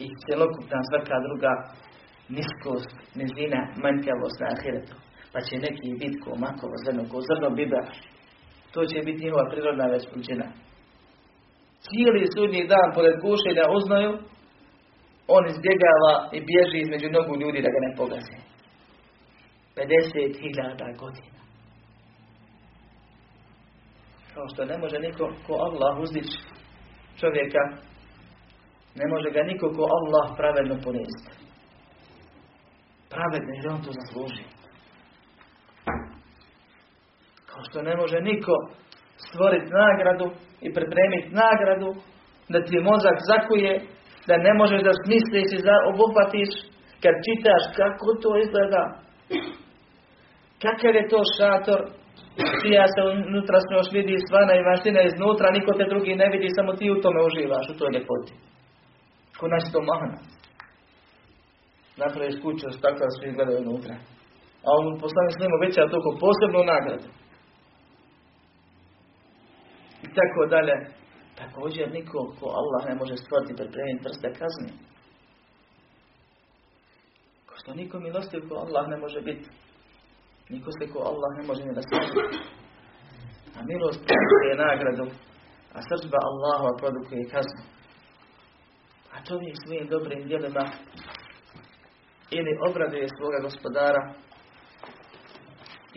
i 0.06 0.08
cjelokupna 0.24 0.80
svaka 0.90 1.18
druga 1.28 1.54
niskost, 2.38 2.92
nizina, 3.20 3.62
manjkavost 3.84 4.38
na 4.42 4.48
ahiretu. 4.56 4.96
Pa 5.34 5.40
će 5.48 5.56
neki 5.66 5.88
biti 6.02 6.18
ko 6.24 6.32
makovo 6.46 6.76
zrno, 6.84 7.04
ko 7.12 7.18
zrno. 7.28 7.48
To 8.74 8.86
će 8.86 9.02
biti 9.06 9.24
njihova 9.24 9.50
prirodna 9.52 9.86
vespućina 9.86 10.46
cijeli 11.88 12.32
sudnji 12.36 12.70
dan 12.74 12.88
pored 12.96 13.16
gušenja 13.26 13.66
uznaju, 13.78 14.12
on 15.36 15.44
izbjegava 15.48 16.14
i 16.36 16.38
bježi 16.50 16.78
između 16.82 17.08
nogu 17.18 17.34
ljudi 17.42 17.60
da 17.66 17.70
ga 17.76 17.80
ne 17.88 17.92
pogaze. 18.00 18.36
50.000 19.76 21.00
godina. 21.02 21.40
Kao 24.34 24.46
što 24.54 24.66
ne 24.66 24.78
može 24.78 24.98
niko 25.00 25.24
ko 25.48 25.54
Allah 25.68 26.00
uzdić 26.00 26.30
čovjeka, 27.20 27.64
ne 29.00 29.06
može 29.14 29.30
ga 29.36 29.42
niko 29.44 29.66
ko 29.76 29.84
Allah 29.98 30.26
pravedno 30.38 30.76
ponesti. 30.84 31.32
Pravedno 33.14 33.52
jer 33.58 33.68
on 33.74 33.82
to 33.86 33.92
zasluži. 34.00 34.44
Kao 37.54 37.64
što 37.70 37.82
ne 37.82 37.96
može 38.02 38.18
niko 38.30 38.54
stvoriti 39.28 39.74
nagradu 39.84 40.28
i 40.66 40.68
pripremiti 40.78 41.36
nagradu, 41.44 41.90
da 42.54 42.60
ti 42.68 42.76
mozak 42.90 43.18
zakuje, 43.32 43.74
da 44.28 44.36
ne 44.48 44.54
možeš 44.62 44.82
da 44.88 44.94
smisliš 45.04 45.50
i 45.54 45.66
da 45.68 45.76
obuhvatiš 45.92 46.52
kad 47.04 47.14
čitaš 47.28 47.64
kako 47.80 48.08
to 48.24 48.32
izgleda. 48.44 48.84
Kakav 50.64 50.94
je 50.96 51.10
to 51.12 51.20
šator, 51.36 51.80
ja 52.78 52.86
se 52.94 53.00
unutra 53.30 53.58
još 53.78 53.90
vidi 53.98 54.16
svana 54.30 54.54
i 54.56 54.66
maština 54.70 55.02
iznutra, 55.02 55.56
niko 55.58 55.72
te 55.78 55.86
drugi 55.92 56.22
ne 56.22 56.28
vidi, 56.34 56.58
samo 56.58 56.72
ti 56.80 56.86
u 56.96 57.02
tome 57.04 57.20
uživaš, 57.30 57.66
u 57.70 57.78
toj 57.80 57.90
ljepoti. 57.96 58.34
Ko 59.40 59.46
nas 59.54 59.66
to 59.74 59.80
mahna. 59.90 60.18
Napraviš 62.02 62.36
kuću, 62.44 62.66
tako 62.84 63.00
da 63.04 63.16
svi 63.16 63.36
gledaju 63.38 63.60
unutra. 63.66 63.96
A 64.66 64.68
on 64.78 64.86
poslani 65.04 65.30
slimo 65.38 65.56
veća 65.64 65.92
toliko 65.92 66.12
posebnu 66.24 66.62
nagradu 66.74 67.08
tako 70.20 70.46
dalje. 70.50 70.76
Također 71.36 71.92
niko 71.92 72.36
ko 72.40 72.46
Allah 72.60 72.82
ne 72.90 72.96
može 72.96 73.16
stvoriti 73.18 73.60
pripremiti 73.60 74.04
prste 74.04 74.30
kazni. 74.40 74.72
Ko 77.48 77.54
što 77.62 77.74
niko 77.74 78.00
milostiv 78.00 78.42
ko 78.50 78.56
Allah 78.56 78.88
ne 78.88 78.98
može 78.98 79.22
biti. 79.22 79.50
Niko 80.50 80.70
se 80.72 80.92
ko 80.92 81.00
Allah 81.00 81.30
ne 81.38 81.44
može 81.48 81.62
ni 81.66 81.74
rastaviti. 81.80 82.38
A 83.58 83.60
milost 83.72 84.04
je 84.50 84.56
nagradu, 84.66 85.06
a 85.76 85.80
srđba 85.88 86.20
Allahova 86.30 86.72
produkuje 86.82 87.30
kaznu. 87.34 87.64
A 89.14 89.16
čovjek 89.28 89.56
svojim 89.64 89.88
dobrim 89.88 90.28
djelima 90.28 90.66
ili 92.38 92.52
obraduje 92.70 93.08
svoga 93.18 93.40
gospodara 93.48 94.14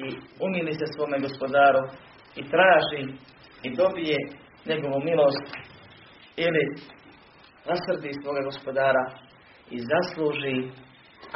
i 0.05 0.07
umili 0.47 0.73
se 0.75 0.87
svome 0.95 1.19
gospodaru 1.19 1.83
i 2.41 2.43
traži 2.53 3.03
i 3.63 3.77
dobije 3.77 4.17
njegovu 4.67 4.99
milost 5.05 5.49
ili 6.37 6.65
nasrdi 7.69 8.11
svoga 8.23 8.41
gospodara 8.49 9.05
i 9.71 9.79
zasluži, 9.91 10.59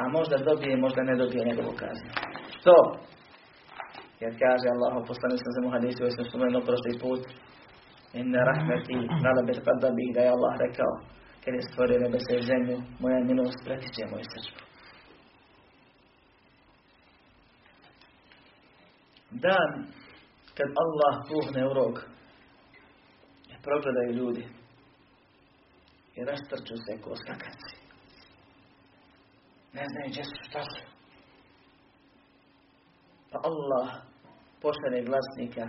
a 0.00 0.02
možda 0.16 0.36
dobije, 0.48 0.76
možda 0.76 1.02
ne 1.02 1.16
dobije 1.16 1.44
njegovu 1.44 1.72
kaznu. 1.82 2.10
Što? 2.56 2.74
Jer 4.22 4.32
kaže 4.42 4.66
Allah, 4.74 4.92
poslani 5.08 5.36
sam 5.38 5.52
za 5.56 5.60
muhadisu, 5.66 6.00
jer 6.02 6.12
sam 6.16 6.24
spomenuo 6.24 6.66
prošli 6.68 7.00
put, 7.02 7.22
inna 8.20 8.40
rahmeti, 8.50 8.96
nada 9.26 9.42
bez 9.48 9.58
kada 9.66 9.88
bih 9.96 10.08
da 10.14 10.20
je 10.20 10.34
Allah 10.36 10.54
rekao, 10.66 10.92
kad 11.44 11.52
je 11.54 11.68
stvorio 11.68 11.98
nebesa 12.04 12.32
i 12.34 12.46
zemlju, 12.50 12.76
moja 13.02 13.20
milost 13.30 13.58
pretiče 13.64 14.02
moju 14.10 14.24
srčbu. 14.32 14.60
Dan 19.30 19.70
kad 20.60 20.70
Allah 20.84 21.14
puhne 21.28 21.62
u 21.70 21.72
rog 21.74 21.94
progledaju 23.62 24.12
ljudi 24.12 24.44
i 26.16 26.24
rastrču 26.24 26.74
se 26.84 27.02
ko 27.02 27.16
skakaci. 27.16 27.74
Ne 29.76 29.84
znaju 29.90 30.06
gdje 30.10 30.24
su, 30.24 30.36
šta 30.48 30.62
su. 30.70 30.82
Pa 33.30 33.38
Allah 33.50 33.88
pošalje 34.62 35.08
glasnika 35.08 35.66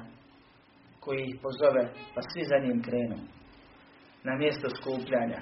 koji 0.99 1.19
ih 1.21 1.36
pozove, 1.43 1.84
pa 2.13 2.21
svi 2.21 2.43
za 2.51 2.58
njim 2.65 2.84
krenu 2.88 3.17
na 4.23 4.34
mjesto 4.41 4.67
skupljanja. 4.80 5.41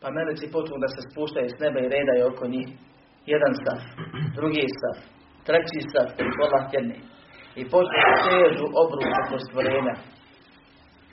Pa 0.00 0.10
meleci 0.10 0.52
počnu 0.52 0.76
da 0.84 0.88
se 0.94 1.00
spuštaju 1.08 1.48
s 1.50 1.60
neba 1.62 1.78
i 1.80 1.92
redaju 1.96 2.22
oko 2.32 2.44
njih. 2.54 2.68
Jedan 3.32 3.54
stav, 3.60 3.80
drugi 4.38 4.66
stav, 4.78 4.96
treći 5.46 5.80
stav, 5.90 6.06
pola 6.36 6.60
tjedni. 6.70 6.98
I 7.60 7.62
počnu 7.70 7.98
da 8.08 8.14
sežu 8.24 8.66
po 9.30 9.38
stvorenja. 9.38 9.94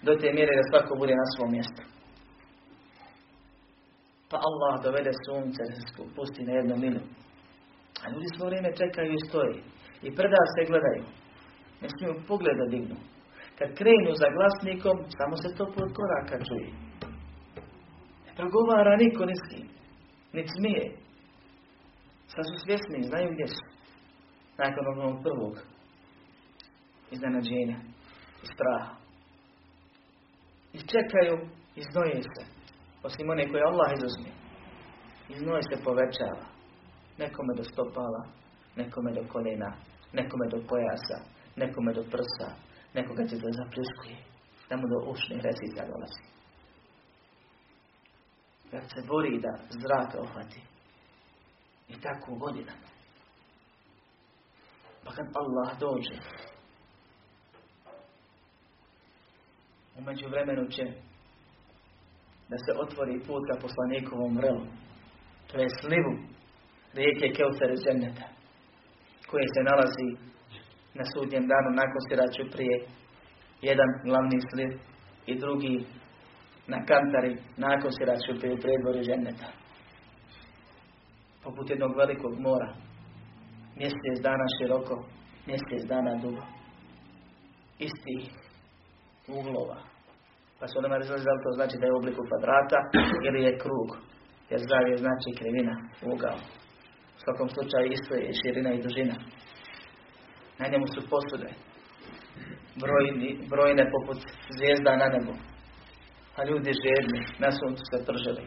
Do 0.05 0.11
te 0.19 0.27
mjere 0.37 0.53
da 0.59 0.63
svako 0.69 0.95
bude 1.01 1.13
na 1.15 1.27
svom 1.33 1.51
mjestu. 1.51 1.81
Pa 4.29 4.37
Allah 4.47 4.73
dovede 4.83 5.11
sunce 5.25 5.63
pusti 6.15 6.41
na 6.43 6.53
jednu 6.53 6.75
milu. 6.83 7.01
A 8.03 8.05
ljudi 8.11 8.27
svo 8.35 8.45
vrijeme 8.45 8.79
čekaju 8.81 9.11
i 9.13 9.25
stoji. 9.27 9.57
I 10.07 10.15
prda 10.17 10.41
se 10.53 10.69
gledaju. 10.69 11.03
Ne 11.81 11.87
smiju 11.93 12.13
pogleda 12.27 12.65
dignu. 12.73 12.97
Kad 13.57 13.69
krenu 13.79 14.11
za 14.21 14.27
glasnikom, 14.35 14.97
samo 15.17 15.35
se 15.41 15.49
to 15.57 15.65
pod 15.75 15.89
koraka 15.97 16.37
čuje. 16.47 16.69
Ne 18.25 18.31
progovara 18.37 18.95
niko 19.03 19.25
ni 19.25 19.35
s 19.41 19.43
kim. 19.49 19.67
Ni 20.33 20.43
smije. 20.55 20.85
Sad 22.33 22.43
su 22.49 22.55
svjesni, 22.63 23.07
znaju 23.09 23.27
gdje 23.33 23.47
su. 23.47 23.65
Nakon 24.61 24.83
onog 24.93 25.23
prvog 25.23 25.53
iznenađenja 27.11 27.77
i 28.43 28.45
straha. 28.53 28.95
I 30.73 30.79
čekaju 30.79 31.35
i 31.75 31.81
znoje 31.91 32.21
se. 32.33 32.43
Osim 33.03 33.29
one 33.29 33.49
koje 33.49 33.63
Allah 33.63 33.91
izuzme. 33.93 34.31
I 35.29 35.33
znoj 35.39 35.61
se 35.61 35.83
povećava. 35.83 36.45
Nekome 37.17 37.53
do 37.57 37.63
stopala, 37.63 38.23
nekome 38.75 39.11
do 39.11 39.23
kolena, 39.31 39.71
nekome 40.13 40.45
do 40.53 40.59
pojasa, 40.69 41.17
nekome 41.55 41.93
do 41.93 42.03
prsa, 42.03 42.49
nekoga 42.93 43.23
će 43.29 43.35
da 43.35 43.49
zapliskuje, 43.59 44.17
da 44.69 44.75
do 44.75 45.11
ušnih 45.11 45.39
recita 45.47 45.81
dolazi. 45.91 46.23
Kad 48.71 48.83
se 48.93 49.07
bori 49.07 49.41
da 49.45 49.53
zraka 49.81 50.21
ohvati. 50.21 50.61
I 51.87 52.01
tako 52.01 52.35
godinama. 52.35 52.87
Pa 55.03 55.11
kad 55.11 55.25
Allah 55.35 55.79
dođe, 55.79 56.15
umeđu 59.99 60.25
vremenu 60.29 60.67
će 60.67 60.83
da 62.49 62.57
se 62.63 62.71
otvori 62.83 63.23
put 63.27 63.43
ka 63.49 63.55
poslanikovom 63.65 64.37
vrelu. 64.37 64.65
To 65.47 65.55
je 65.57 65.77
slivu 65.81 66.13
rijeke 66.93 67.27
Keutere 67.35 67.75
zemljeta 67.85 68.25
koje 69.29 69.45
se 69.53 69.61
nalazi 69.69 70.09
na 70.97 71.03
sudnjem 71.11 71.45
danu 71.51 71.69
nakon 71.81 72.01
siraću 72.07 72.43
prije 72.53 72.75
jedan 73.61 73.89
glavni 74.05 74.39
sliv 74.49 74.71
i 75.25 75.39
drugi 75.43 75.85
na 76.67 76.77
kantari 76.89 77.33
nakon 77.57 77.91
siraću 77.97 78.39
prije 78.39 78.55
predvoru 78.63 78.99
ženeta. 79.09 79.49
Poput 81.43 81.69
jednog 81.69 81.97
velikog 81.97 82.33
mora. 82.39 82.69
Mjesec 83.79 84.15
dana 84.27 84.45
široko, 84.55 84.95
mjesec 85.47 85.81
dana 85.87 86.15
dugo. 86.21 86.43
Isti 87.79 88.40
uglova. 89.27 89.77
Pa 90.59 90.67
su 90.67 90.79
onima 90.79 90.97
razloži 90.97 91.23
da 91.23 91.43
to 91.43 91.51
znači 91.57 91.75
da 91.77 91.85
je 91.85 91.93
u 91.93 91.99
obliku 92.01 92.21
kvadrata 92.29 92.79
ili 93.27 93.39
je 93.47 93.59
krug. 93.63 93.89
Jer 94.51 94.59
zavije 94.71 94.97
znači 94.97 95.29
krivina, 95.39 95.75
ugao. 96.13 96.39
U 97.17 97.19
svakom 97.23 97.49
slučaju 97.55 97.85
isto 97.91 98.13
je 98.15 98.37
širina 98.39 98.71
i 98.73 98.83
dužina. 98.85 99.15
Na 100.59 100.65
njemu 100.71 100.85
su 100.93 101.09
posude. 101.11 101.49
Brojni, 102.81 103.29
brojne 103.51 103.83
poput 103.95 104.19
zvijezda 104.55 104.91
na 105.01 105.07
nebu. 105.15 105.33
A 106.37 106.39
ljudi 106.49 106.71
žedni, 106.83 107.21
na 107.43 107.49
suncu 107.59 107.83
se 107.91 108.05
prželi. 108.07 108.45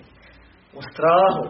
U 0.78 0.80
strahu. 0.90 1.44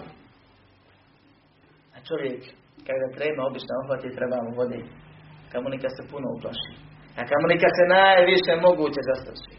A 1.94 1.96
čovjek, 2.08 2.40
kada 2.87 3.06
treba 3.16 3.46
obično 3.50 3.72
ohvati, 3.80 4.16
treba 4.16 4.37
mu 4.44 4.50
vodi. 4.60 4.82
Nikad 5.74 5.90
se 5.96 6.10
puno 6.10 6.26
uplaši. 6.37 6.93
A 7.18 7.20
kamo 7.31 7.46
nikad 7.55 7.70
se 7.79 7.85
najviše 7.98 8.53
moguće 8.66 9.00
zastrši. 9.11 9.55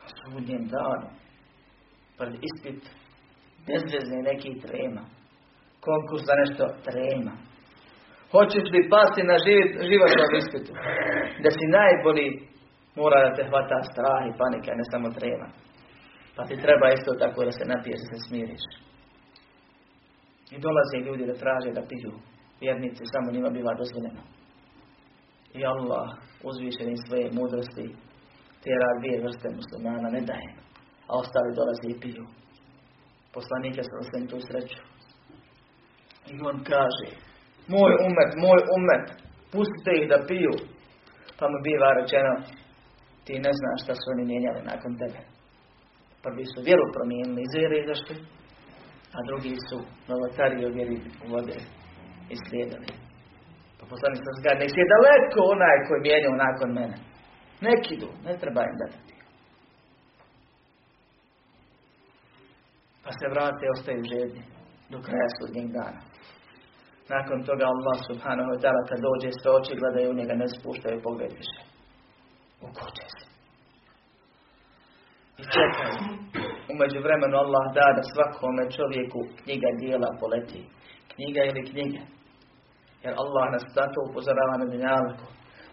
Na 0.00 0.06
sudnjem 0.18 0.64
danu. 0.74 1.08
Pred 2.18 2.34
ispit 2.48 2.80
bezvezne 3.66 4.18
neki 4.30 4.50
trema. 4.64 5.04
Konkurs 5.86 6.22
za 6.28 6.34
nešto 6.42 6.64
trema. 6.86 7.34
Hoćeš 8.34 8.64
li 8.72 8.90
pasti 8.94 9.22
na 9.30 9.36
životnom 9.90 10.30
ispitu? 10.40 10.72
Da 11.42 11.50
si 11.56 11.74
najbolji 11.78 12.28
mora 13.00 13.18
da 13.24 13.34
te 13.36 13.42
hvata 13.48 13.78
strah 13.90 14.22
i 14.26 14.36
panika, 14.40 14.80
ne 14.80 14.84
samo 14.92 15.08
trema. 15.18 15.48
Pa 16.36 16.42
ti 16.48 16.62
treba 16.64 16.86
isto 16.88 17.10
tako 17.22 17.44
da 17.48 17.52
se 17.58 17.64
napiješ 17.72 18.00
da 18.02 18.06
se 18.10 18.18
smiriš. 18.26 18.64
I 20.54 20.56
dolaze 20.64 20.96
ljudi 21.06 21.24
da 21.30 21.40
traže 21.42 21.70
da 21.78 21.88
piju. 21.90 22.12
Vjernici 22.60 23.12
samo 23.12 23.32
njima 23.34 23.50
biva 23.50 23.72
dozvoljeno. 23.80 24.22
I 25.58 25.60
Allah 25.72 26.08
uzvišeni 26.48 26.96
svoje 27.06 27.26
mudrosti 27.38 27.86
te 28.62 28.72
dvije 28.98 29.22
vrste 29.24 29.48
muslimana 29.58 30.08
ne 30.16 30.22
daje. 30.30 30.50
A 31.08 31.12
ostali 31.22 31.56
dolaze 31.58 31.86
i 31.90 32.00
piju. 32.02 32.26
Poslanike 33.36 33.80
sam 33.82 34.26
tu 34.30 34.38
sreću. 34.48 34.80
I 36.32 36.34
on 36.50 36.56
kaže, 36.72 37.08
moj 37.74 37.92
umet, 38.06 38.30
moj 38.44 38.60
umet, 38.76 39.06
pustite 39.52 39.90
ih 39.94 40.08
da 40.12 40.18
piju. 40.28 40.56
Pa 41.38 41.44
mu 41.50 41.58
biva 41.66 41.90
rečeno, 42.00 42.34
ti 43.24 43.34
ne 43.46 43.52
znaš 43.58 43.78
šta 43.84 43.94
su 43.94 44.06
oni 44.14 44.24
mijenjali 44.30 44.60
nakon 44.72 44.92
tebe. 45.02 45.20
Prvi 46.24 46.44
su 46.52 46.58
vjeru 46.68 46.84
promijenili 46.96 47.40
iz 47.44 47.52
vjere 47.58 47.76
izašli, 47.80 48.16
a 49.16 49.18
drugi 49.28 49.54
su 49.68 49.78
novotari 50.10 50.58
o 50.66 50.74
vjeri 50.76 50.98
vode 51.32 51.58
i 52.32 52.36
slijedili. 52.44 53.05
Pa 53.86 53.90
poslanik 53.90 54.20
sam 54.24 54.34
zgad, 54.40 54.56
nek 54.62 54.72
je 54.80 54.90
daleko 54.94 55.40
onaj 55.54 55.78
koji 55.86 56.00
mijenjao 56.06 56.34
nakon 56.46 56.70
mene. 56.78 56.96
Nek 57.66 57.82
idu, 57.94 58.08
ne 58.26 58.32
treba 58.42 58.60
im 58.70 58.76
dati. 58.82 59.14
Pa 63.04 63.10
se 63.18 63.26
vrate 63.32 63.62
i 63.66 63.72
ostaju 63.76 64.00
žedni 64.12 64.42
do 64.90 64.98
kraja 65.06 65.28
sudnjeg 65.36 65.68
dana. 65.78 66.00
Nakon 67.14 67.38
toga 67.48 67.64
Allah 67.74 67.96
subhanahu 68.08 68.48
wa 68.52 68.58
ta'ala 68.62 68.82
kad 68.88 68.98
dođe 69.06 69.30
sve 69.32 69.50
oči 69.58 69.80
gledaju 69.80 70.18
njega 70.20 70.34
ne 70.34 70.48
spuštaju 70.48 71.02
pogled 71.02 71.32
više. 71.40 71.60
Ukoče 72.66 73.06
se. 73.14 73.24
I 75.40 75.42
čekaju. 75.54 75.94
Umeđu 76.72 76.98
vremenu 77.06 77.36
Allah 77.44 77.64
da 77.76 77.86
da 77.96 78.02
svakome 78.12 78.64
čovjeku 78.76 79.20
knjiga 79.40 79.68
dijela 79.80 80.10
poleti. 80.20 80.60
Knjiga 81.12 81.40
ili 81.50 81.62
knjige. 81.70 82.15
Jer 83.06 83.14
Allah 83.22 83.44
nas 83.54 83.64
zato 83.78 83.98
upozorava 84.08 84.54
na 84.60 84.66
dunjalku. 84.72 85.26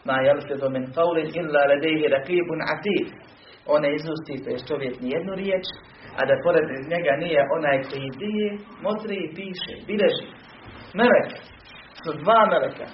Ma 0.07 0.15
jelfidu 0.27 0.67
min 0.75 0.85
qawlin 0.97 1.27
illa 1.39 1.61
ladejhi 1.71 2.11
rakibun 2.15 2.59
atid. 2.73 3.07
One 3.75 3.87
izusti, 3.97 4.43
to 4.43 4.49
je 4.53 4.67
čovjek 4.69 4.95
nijednu 5.05 5.33
riječ, 5.41 5.65
a 6.19 6.21
da 6.29 6.43
pored 6.45 6.67
njega 6.93 7.13
nije 7.23 7.41
onaj 7.57 7.77
koji 7.89 8.09
dije, 8.21 8.47
motri 8.85 9.15
i 9.21 9.31
piše, 9.37 9.73
bileži. 9.87 10.27
Meleka. 10.99 11.39
Su 12.01 12.09
dva 12.21 12.39
meleka. 12.51 12.87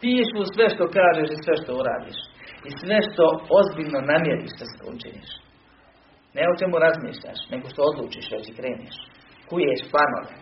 Pišu 0.00 0.40
sve 0.54 0.66
što 0.74 0.84
kažeš 0.98 1.28
i 1.32 1.42
sve 1.44 1.54
što 1.60 1.70
uradiš. 1.80 2.18
I 2.68 2.70
sve 2.80 2.98
što 3.08 3.24
ozbiljno 3.58 4.00
namjeriš 4.12 4.52
da 4.60 4.64
se 4.72 4.80
učiniš. 4.92 5.30
Ne 6.36 6.42
o 6.50 6.58
čemu 6.60 6.74
razmišljaš, 6.86 7.40
nego 7.52 7.66
što 7.72 7.80
odlučiš 7.90 8.26
već 8.32 8.44
i 8.48 8.56
kreniš. 8.58 8.96
Kuješ 9.48 9.80
planove. 9.92 10.34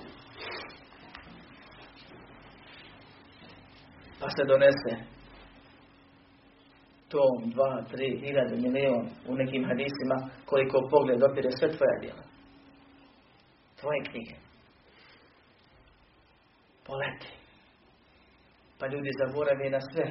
Pa 4.22 4.28
se 4.30 4.44
donese 4.44 4.92
tom, 7.08 7.50
dva, 7.54 7.82
tri, 7.90 8.18
hiljade, 8.20 8.56
milion 8.56 9.06
u 9.28 9.34
nekim 9.34 9.64
hadisima 9.64 10.16
koliko 10.46 10.88
pogled 10.90 11.22
opire 11.22 11.50
sve 11.50 11.68
tvoja 11.76 11.96
djela. 12.00 12.24
Tvoje 13.80 14.00
knjige 14.10 14.34
poleti. 16.86 17.30
Pa 18.78 18.86
ljudi 18.86 19.10
zaboravi 19.22 19.70
na 19.70 19.80
sve. 19.90 20.06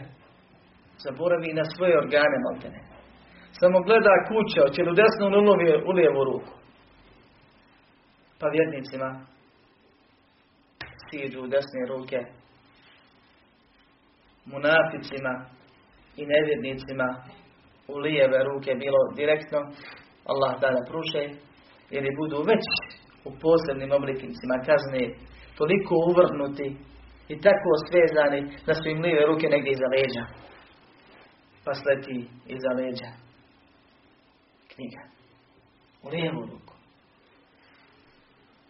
Zaboravi 1.06 1.54
na 1.54 1.66
svoje 1.76 1.98
organe 2.04 2.38
maltene. 2.46 2.80
Samo 3.60 3.78
gleda 3.88 4.14
kuća, 4.30 4.82
li 4.84 4.92
u 4.92 5.00
desnu 5.02 5.26
ili 5.28 5.84
u 5.90 5.92
lijevu 5.98 6.24
ruku. 6.24 6.54
Pa 8.40 8.48
vjernicima 8.48 9.10
siđu 11.10 11.40
u 11.42 11.48
desne 11.48 11.82
ruke, 11.88 12.20
munaficima 14.46 15.34
i 16.18 16.26
nevjernicima 16.26 17.08
u 17.88 17.98
lijeve 17.98 18.44
ruke 18.44 18.72
bilo 18.76 19.02
direktno, 19.16 19.60
Allah 20.32 20.52
tada 20.62 20.82
pruše, 20.90 21.24
ili 21.90 22.16
budu 22.20 22.38
već 22.52 22.66
u 23.26 23.32
posebnim 23.44 23.92
oblikicima 23.92 24.56
kazne 24.70 25.04
toliko 25.58 25.94
uvrnuti 26.10 26.68
i 27.34 27.36
tako 27.46 27.72
svezani 27.88 28.42
da 28.66 28.74
su 28.74 28.90
im 28.90 29.02
lijeve 29.02 29.26
ruke 29.26 29.48
negdje 29.48 29.72
iza 29.72 29.88
leđa. 29.96 30.24
Pa 31.66 31.74
sleti 31.74 32.18
iza 32.56 32.72
leđa. 32.80 33.12
Knjiga. 34.74 35.04
U 36.04 36.10
lijevu 36.10 36.42
ruku. 36.42 36.74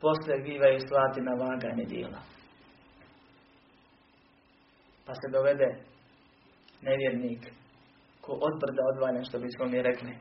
Posle 0.01 0.35
bivaju 0.43 0.79
slati 0.79 1.21
na 1.21 1.33
vaganje 1.43 1.85
dijela. 1.85 2.21
Pa 5.05 5.13
se 5.13 5.27
dovede 5.31 5.69
nevjernik 6.81 7.43
ko 8.21 8.31
odbrda 8.47 8.81
odvaljen 8.93 9.25
što 9.25 9.39
bismo 9.39 9.65
mi 9.65 9.81
rekli. 9.81 10.11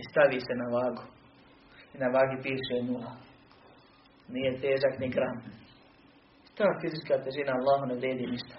I 0.00 0.02
stavi 0.10 0.40
se 0.46 0.54
na 0.62 0.66
vagu. 0.76 1.04
I 1.94 1.96
na 1.98 2.08
vagi 2.16 2.36
piše 2.42 2.76
nula. 2.88 3.12
Nije 4.28 4.60
težak 4.60 4.94
ni 5.00 5.08
gram. 5.14 5.38
Ta 6.56 6.66
fizička 6.80 7.14
težina 7.24 7.52
Allahu 7.58 7.84
ne 7.86 7.94
vredi 7.94 8.26
ništa. 8.34 8.56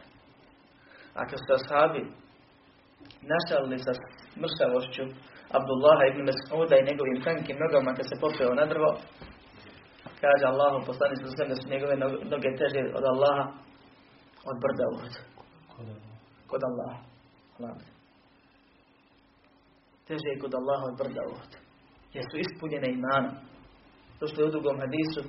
Ako 1.21 1.35
su 1.43 1.49
ashabi 1.57 2.01
našalili 3.33 3.77
sa 3.85 3.91
mršavošću 4.43 5.03
Abdullaha 5.57 6.03
ibn 6.05 6.21
Mas'uda 6.29 6.75
i 6.77 6.87
njegovim 6.89 7.19
tankim 7.25 7.57
nogama 7.63 7.91
kad 7.97 8.05
se 8.09 8.21
popeo 8.23 8.51
na 8.59 8.65
drvo, 8.71 8.91
kaže 10.21 10.45
Allahu 10.51 10.77
sa 11.37 11.45
da 11.51 11.55
su 11.55 11.65
njegove 11.73 11.95
noge 12.33 12.49
teže 12.59 12.81
od 12.97 13.05
Allaha 13.13 13.45
od 14.49 14.57
brda 14.63 14.85
uhud. 14.93 15.13
Kod 16.47 16.61
Allaha. 16.69 16.99
Teže 20.07 20.27
je 20.33 20.39
kod 20.39 20.53
Allaha 20.53 20.85
od 20.91 20.97
brda 20.97 21.21
uhud. 21.31 21.51
Jer 22.13 22.23
su 22.31 22.37
ispunjene 22.37 22.89
imanom. 22.91 23.35
To 24.19 24.27
što 24.27 24.41
je 24.41 24.47
u 24.47 24.51
drugom 24.51 24.79
hadisu 24.79 25.21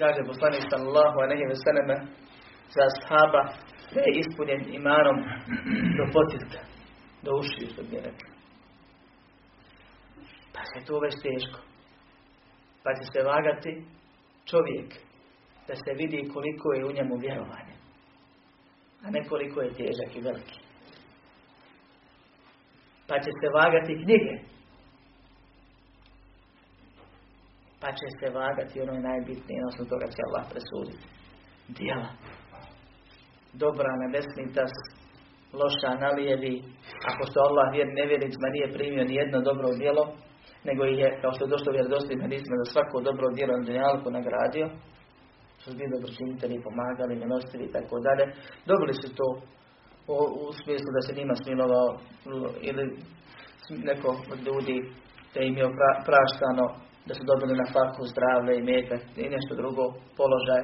kaže 0.00 0.20
poslanik 0.32 0.64
sallallahu 0.72 1.16
alaihi 1.24 1.46
ve 1.52 1.56
selleme 1.64 1.96
za 2.74 2.82
ashaba 2.90 3.42
da 3.94 4.00
je 4.06 4.12
ispunjen 4.22 4.62
imanom 4.80 5.16
do 5.98 6.04
potilka, 6.14 6.62
do 7.24 7.30
ušiju, 7.40 7.66
što 7.72 7.82
bi 7.82 7.96
rekli. 8.06 8.30
Pa 10.54 10.62
se 10.70 10.78
to 10.86 10.94
već 11.04 11.14
teško. 11.26 11.60
Pa 12.82 12.90
će 12.98 13.04
se 13.12 13.28
vagati 13.32 13.72
čovjek 14.50 14.88
da 15.70 15.74
se 15.82 15.90
vidi 16.00 16.30
koliko 16.34 16.66
je 16.72 16.86
u 16.86 16.92
njemu 16.96 17.14
vjerovanje. 17.16 17.74
A 19.04 19.10
ne 19.10 19.20
koliko 19.28 19.58
je 19.62 19.76
težak 19.80 20.10
i 20.16 20.24
veliki. 20.28 20.58
Pa 23.08 23.14
će 23.24 23.30
se 23.40 23.46
vagati 23.60 24.02
knjige 24.02 24.50
pa 27.80 27.88
će 27.98 28.06
se 28.18 28.26
vagati 28.40 28.80
ono 28.84 28.92
je 28.96 29.06
najbitnije, 29.10 29.58
odnosno 29.62 29.84
toga 29.92 30.06
će 30.14 30.20
Allah 30.26 30.44
presuditi. 30.52 31.06
Dijela. 31.78 32.10
Dobra 33.62 33.90
tas, 34.56 34.72
loša 35.60 35.92
na 36.02 36.08
lijevi. 36.18 36.54
Ako 37.10 37.22
što 37.28 37.38
Allah 37.48 37.66
vjer 37.76 37.88
nevjernicima 38.00 38.48
nije 38.56 38.74
primio 38.76 39.04
ni 39.04 39.14
jedno 39.22 39.38
dobro 39.48 39.68
djelo, 39.80 40.04
nego 40.68 40.82
ih 40.84 40.98
je, 41.02 41.08
kao 41.20 41.32
što 41.34 41.44
je 41.44 41.52
došlo 41.54 41.72
vjerodostojnim 41.72 42.24
hadisma, 42.26 42.54
za 42.60 42.66
svako 42.72 42.96
dobro 43.08 43.26
djelo 43.36 43.52
na 43.56 43.64
dunjalku 43.66 44.08
nagradio, 44.18 44.66
su 45.62 45.70
bili 45.78 45.94
dobročinitelji, 45.94 46.64
pomagali, 46.66 47.20
milostili 47.22 47.64
i 47.64 47.72
tako 47.76 47.94
dalje. 48.06 48.24
Dobili 48.70 48.94
su 49.00 49.08
to 49.18 49.28
u, 50.14 50.16
u 50.42 50.44
smislu 50.60 50.88
da 50.96 51.00
se 51.02 51.18
njima 51.18 51.34
smilovao 51.42 51.88
ili 52.68 52.84
neko 53.88 54.10
od 54.32 54.40
ljudi 54.48 54.76
da 55.34 55.40
im 55.40 55.56
je 55.60 55.66
praštano 56.08 56.64
da 57.08 57.12
su 57.14 57.22
dobili 57.30 57.54
na 57.62 57.66
faku 57.74 58.02
zdravlje 58.12 58.52
i 58.56 58.66
metak 58.70 59.02
i 59.22 59.34
nešto 59.36 59.52
drugo, 59.60 59.84
položaj, 60.18 60.62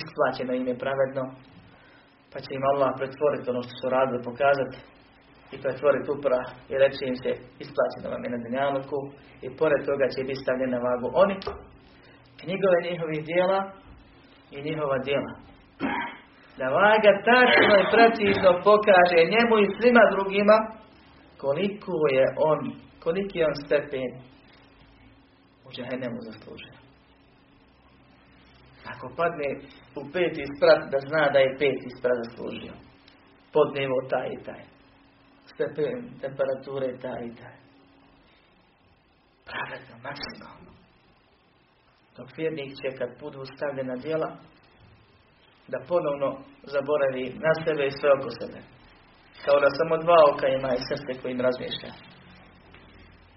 isplaćeno 0.00 0.52
im 0.54 0.66
je 0.70 0.80
pravedno, 0.84 1.24
pa 2.32 2.38
će 2.44 2.50
im 2.54 2.64
Allah 2.70 2.90
pretvoriti 3.00 3.50
ono 3.52 3.62
što 3.66 3.74
su 3.80 3.86
radili, 3.96 4.26
pokazati 4.30 4.78
i 5.54 5.56
pretvoriti 5.64 6.12
upra 6.16 6.40
i 6.72 6.74
reći 6.82 7.02
im 7.10 7.16
se 7.22 7.30
isplaćeno 7.64 8.06
vam 8.12 8.24
je 8.24 8.30
na 8.34 8.38
dunjaluku 8.44 8.98
i 9.46 9.48
pored 9.60 9.80
toga 9.88 10.06
će 10.14 10.20
biti 10.28 10.42
stavljena 10.42 10.74
na 10.76 10.84
vagu 10.88 11.08
oni, 11.22 11.36
knjigove 12.40 12.78
njihovih 12.88 13.20
dijela 13.30 13.60
i 14.50 14.62
njihova 14.62 14.98
dijela. 14.98 15.34
Da 16.58 16.66
vaga 16.78 17.12
tačno 17.30 17.74
i 17.78 17.90
precizno 17.94 18.50
pokaže 18.68 19.30
njemu 19.34 19.54
i 19.58 19.72
svima 19.76 20.04
drugima 20.14 20.56
koliko 21.42 21.92
je 22.16 22.24
on, 22.50 22.60
koliki 23.02 23.38
je 23.38 23.46
on 23.46 23.56
stepen 23.64 24.10
u 25.66 25.68
džahennemu 25.74 26.18
zaslužio. 26.20 26.76
Ako 28.92 29.14
padne 29.16 29.48
u 30.00 30.02
peti 30.12 30.44
sprat, 30.56 30.90
da 30.92 30.98
zna 31.08 31.22
da 31.32 31.38
je 31.38 31.56
peti 31.58 31.88
sprat 31.98 32.16
zaslužio. 32.24 32.74
Pod 33.52 33.68
nivo 33.74 33.96
taj 34.10 34.28
i 34.28 34.42
taj. 34.44 34.62
Stepen 35.52 35.96
temperature 36.20 36.98
taj 37.04 37.22
i 37.26 37.34
taj. 37.40 37.56
Pravedno, 39.48 39.94
maksimalno. 40.06 40.77
Dok 42.18 42.28
vjernik 42.36 42.72
će 42.80 42.88
kad 42.98 43.10
budu 43.20 43.40
stavljena 43.54 43.96
djela, 43.96 44.30
da 45.72 45.78
ponovno 45.88 46.28
zaboravi 46.74 47.24
na 47.44 47.52
sebe 47.64 47.86
i 47.86 47.96
sve 47.98 48.08
oko 48.16 48.30
sebe. 48.40 48.60
Kao 49.44 49.56
da 49.60 49.76
samo 49.78 49.94
dva 50.04 50.18
oka 50.30 50.46
ima 50.48 50.70
i 50.74 50.86
srce 50.88 51.20
kojim 51.22 51.40
razmišlja. 51.40 51.92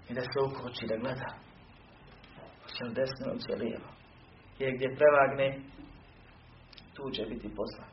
I 0.08 0.14
da 0.14 0.20
se 0.20 0.38
ukoči 0.46 0.86
da 0.90 0.96
gleda 0.96 1.30
će 2.74 2.84
desno, 2.98 3.26
će 3.44 3.52
lijevo. 3.62 3.88
Jer 4.58 4.74
gdje 4.74 4.96
prevagne, 4.96 5.60
tu 6.94 7.10
će 7.10 7.22
biti 7.22 7.54
poslan. 7.56 7.90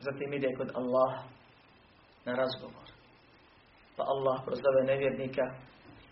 Zatim 0.00 0.32
ide 0.32 0.54
kod 0.58 0.70
Allah 0.74 1.12
na 2.24 2.32
razgovor. 2.34 2.86
Pa 3.96 4.02
Allah 4.02 4.36
prozove 4.46 4.82
nevjernika 4.84 5.42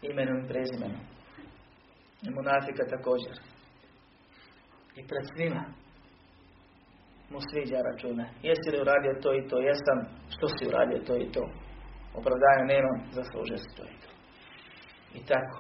imenom 0.02 0.44
i 0.44 0.48
prezimenom. 0.48 1.13
I 2.26 2.30
munafika 2.30 2.84
također. 2.96 3.36
I 4.96 5.00
pred 5.10 5.24
svima 5.34 5.64
mu 7.30 7.38
sviđa 7.50 7.78
računa. 7.88 8.26
Jesi 8.42 8.68
li 8.72 8.82
uradio 8.84 9.20
to 9.22 9.30
i 9.34 9.46
to? 9.48 9.56
Jesam. 9.68 9.98
Što 10.34 10.46
si 10.48 10.68
uradio 10.70 10.98
to 11.06 11.14
i 11.16 11.32
to? 11.34 11.44
Opravdanja 12.18 12.64
nemam, 12.74 12.98
zaslužio 13.18 13.58
si 13.64 13.70
to 13.76 13.84
i 13.94 13.96
to. 14.02 14.10
I 15.18 15.20
tako 15.30 15.58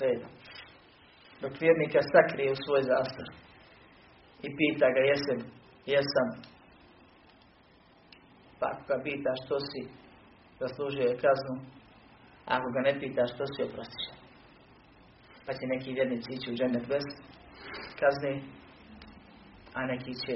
redom. 0.00 0.30
Dok 1.40 1.52
vjernika 1.60 2.00
sakrije 2.12 2.52
u 2.52 2.62
svoj 2.64 2.82
zastor 2.82 3.28
i 4.46 4.48
pita 4.58 4.86
ga 4.96 5.02
jesam, 5.10 5.40
jesam. 5.86 6.28
Pa 8.60 8.68
ga 8.88 9.02
pita 9.04 9.32
što 9.44 9.56
si, 9.68 9.82
zaslužio 10.60 11.06
je 11.08 11.20
kaznu. 11.24 11.56
Ako 12.46 12.66
ga 12.74 12.80
ne 12.80 13.00
pita 13.00 13.26
što 13.26 13.44
si, 13.52 13.62
oprostiš. 13.68 14.19
Pa 15.50 15.54
će 15.54 15.66
neki 15.66 15.92
vjernici 15.92 16.32
ići 16.32 16.50
u 16.50 16.54
džennet 16.54 16.86
bez 16.88 17.04
kazne, 18.00 18.32
a 19.74 19.80
neki 19.92 20.12
će 20.22 20.34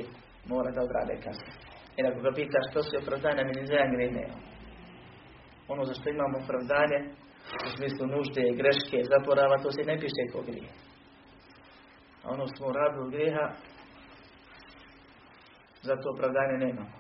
mora 0.53 0.71
da 0.71 0.81
odrade 0.87 1.15
kazne. 1.25 1.53
Jer 1.97 2.05
ako 2.07 2.21
ga 2.21 2.31
pita 2.39 2.59
što 2.71 2.83
si 2.83 2.97
opravdanja, 3.03 3.43
mi 3.45 3.53
ne 3.61 3.67
zajem 3.67 3.91
Ono 5.69 5.85
za 5.85 5.95
što 5.95 6.07
imamo 6.11 6.37
opravdanje, 6.39 6.99
u 7.67 7.69
smislu 7.77 8.05
nužde, 8.07 8.45
greške, 8.61 8.99
zaporava, 9.13 9.63
to 9.63 9.71
se 9.73 9.83
ne 9.91 9.97
piše 10.03 10.23
kao 10.33 10.43
grije. 10.49 10.71
A 12.23 12.27
ono 12.35 12.47
smo 12.47 12.73
radili 12.73 13.11
grijeha, 13.15 13.47
zato 15.83 16.05
opravdanje 16.15 16.57
nemamo. 16.67 16.97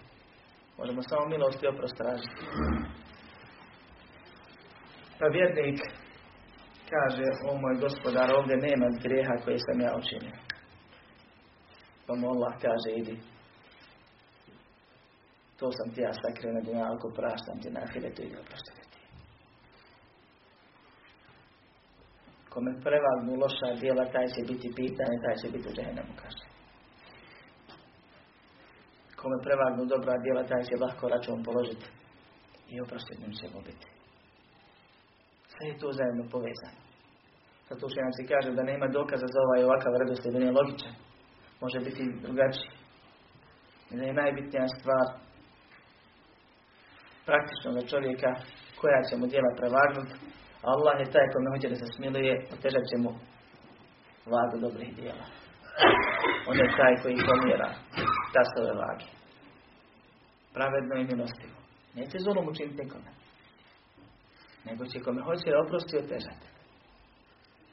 Možemo 0.79 1.03
samo 1.03 1.29
milost 1.29 1.63
i 1.63 1.71
oprost 1.73 1.97
tražiti. 1.97 2.43
Pa 5.19 5.27
vjernik 5.27 6.04
kaže, 6.95 7.27
o 7.51 7.53
moj 7.63 7.75
gospodar, 7.85 8.29
ovdje 8.39 8.57
nema 8.57 8.87
grijeha 9.05 9.35
koje 9.45 9.59
sam 9.59 9.81
ja 9.81 9.93
učinio. 10.01 10.37
Pa 12.07 12.15
mu 12.15 12.27
Allah 12.29 12.55
kaže, 12.65 12.91
idi. 13.01 13.17
To 15.59 15.67
sam 15.77 15.95
ti 15.95 16.01
ja 16.01 16.13
sakrio 16.23 16.53
na 16.53 16.95
ako 16.95 17.07
praštam 17.19 17.61
ti 17.63 17.71
na 17.71 17.81
ahiretu 17.87 18.23
i 18.23 18.37
oproštam 18.43 18.85
Kome 22.53 22.73
prevagnu 22.87 23.33
loša 23.43 23.81
djela, 23.81 24.05
taj 24.13 24.27
će 24.35 24.43
biti 24.53 24.73
pitan 24.77 25.11
i 25.13 25.23
taj 25.25 25.37
će 25.41 25.49
biti 25.53 25.69
u 25.69 25.75
džehennemu, 25.77 26.15
kaže. 26.23 26.45
kome 29.25 29.37
prevagnu 29.47 29.85
dobra 29.85 30.15
djela, 30.25 30.43
taj 30.51 30.63
će 30.69 30.75
lahko 30.85 31.09
račun 31.09 31.45
položiti 31.45 31.87
i 32.69 32.81
oprostit 32.81 33.19
će 33.41 33.47
mu 33.55 33.61
biti. 33.69 33.87
Sve 35.53 35.65
je 35.69 35.79
to 35.79 35.89
zajedno 35.93 36.25
povezano. 36.31 36.84
Nam 37.71 38.13
se 38.19 38.27
kaže 38.33 38.51
da 38.53 38.63
nema 38.63 38.87
dokaza 38.87 39.27
za 39.35 39.41
ovaj 39.47 39.65
ovakav 39.65 39.93
radost, 40.01 40.27
da 40.33 40.39
nije 40.39 40.59
logičan. 40.59 40.95
Može 41.61 41.79
biti 41.87 42.05
drugačiji. 42.27 42.71
I 43.91 43.97
da 43.97 44.05
je 44.05 44.21
najbitnija 44.23 44.67
stvar 44.69 45.07
praktično 47.27 47.71
za 47.77 47.83
čovjeka 47.91 48.31
koja 48.81 49.01
će 49.09 49.15
mu 49.17 49.27
djela 49.27 49.51
prevagnuti, 49.59 50.15
a 50.63 50.67
Allah 50.75 50.95
je 51.01 51.13
taj 51.15 51.27
kome 51.33 51.49
hoće 51.53 51.69
da 51.73 51.77
se 51.81 51.87
smiluje, 51.97 52.35
otežat 52.55 52.85
će 52.91 52.97
mu 53.05 53.11
vagu 54.33 54.57
dobrih 54.67 54.91
djela. 54.99 55.27
On 56.49 56.57
je 56.61 56.77
taj 56.81 56.95
koji 57.03 57.27
pomjera 57.29 57.71
tasove 58.35 58.73
vage. 58.83 59.09
Pravedno 60.55 60.95
i 60.97 61.09
milostivo. 61.11 61.59
Neće 61.95 62.19
zulom 62.19 62.49
učiniti 62.49 62.83
nikome. 62.83 63.11
Nego 64.65 64.87
će 64.87 65.01
kome 65.01 65.23
hoće 65.23 65.61
oprosti 65.65 65.97
otežati. 66.05 66.54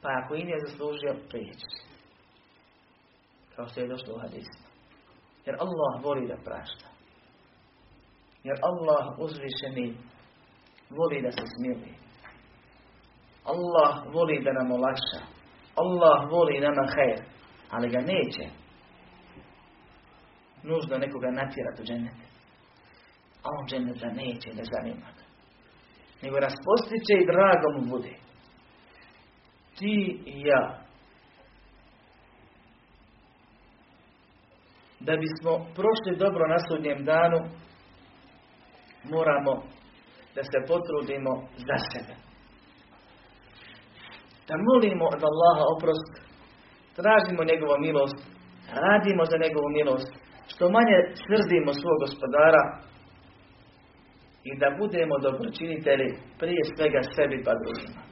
Pa 0.01 0.09
ako 0.23 0.35
i 0.35 0.43
nije 0.43 0.59
zaslužio, 0.67 1.15
prijeći 1.29 1.69
Kao 3.55 3.67
što 3.67 3.79
je 3.79 3.87
došlo 3.87 4.15
u 4.15 4.19
hadisu. 4.19 4.59
Jer 5.45 5.55
Allah 5.59 6.03
voli 6.03 6.27
da 6.27 6.43
prašta. 6.43 6.87
Jer 8.43 8.57
Allah 8.63 9.19
uzvišeni 9.19 9.97
voli 10.89 11.21
da 11.21 11.31
se 11.31 11.45
smili. 11.55 11.93
Allah 13.45 14.13
voli 14.13 14.43
da 14.43 14.51
nam 14.53 14.71
olakša. 14.71 15.21
Allah 15.75 16.31
voli 16.31 16.59
nama 16.59 16.83
hajr. 16.95 17.19
Ali 17.71 17.89
ga 17.89 17.99
neće 17.99 18.45
nužno 20.63 20.97
nekoga 20.97 21.31
natjerati 21.31 21.81
u 21.81 21.85
džennet. 21.85 22.19
A 23.43 23.47
on 23.59 23.67
dženneta 23.67 24.07
neće 24.07 24.49
da 24.53 24.63
zanima 24.73 25.07
Nego 26.21 26.39
nas 26.39 26.53
postiće 26.65 27.13
i 27.17 27.25
drago 27.31 27.67
mu 27.75 27.81
bude. 27.93 28.13
Ti 29.77 30.21
i 30.25 30.41
ja. 30.41 30.81
Da 34.99 35.13
bismo 35.17 35.51
prošli 35.75 36.19
dobro 36.23 36.47
na 36.47 36.59
sudnjem 36.67 37.05
danu, 37.05 37.39
moramo 39.03 39.53
da 40.35 40.41
se 40.43 40.57
potrudimo 40.67 41.31
za 41.67 41.77
sebe. 41.89 42.13
Da 44.47 44.55
molimo 44.67 45.05
od 45.05 45.21
Allaha 45.29 45.63
oprost, 45.75 46.13
tražimo 46.97 47.41
njegovu 47.51 47.75
milost, 47.79 48.19
radimo 48.83 49.23
za 49.31 49.37
njegovu 49.43 49.69
milost, 49.77 50.11
što 50.51 50.63
manje 50.77 50.97
svrzimo 51.23 51.71
svog 51.73 51.97
gospodara 52.03 52.63
i 54.49 54.51
da 54.61 54.67
budemo 54.79 55.15
dobročinitelji 55.25 56.09
prije 56.39 56.61
svega 56.75 57.01
sebi 57.15 57.37
pa 57.45 57.53
drugima. 57.61 58.10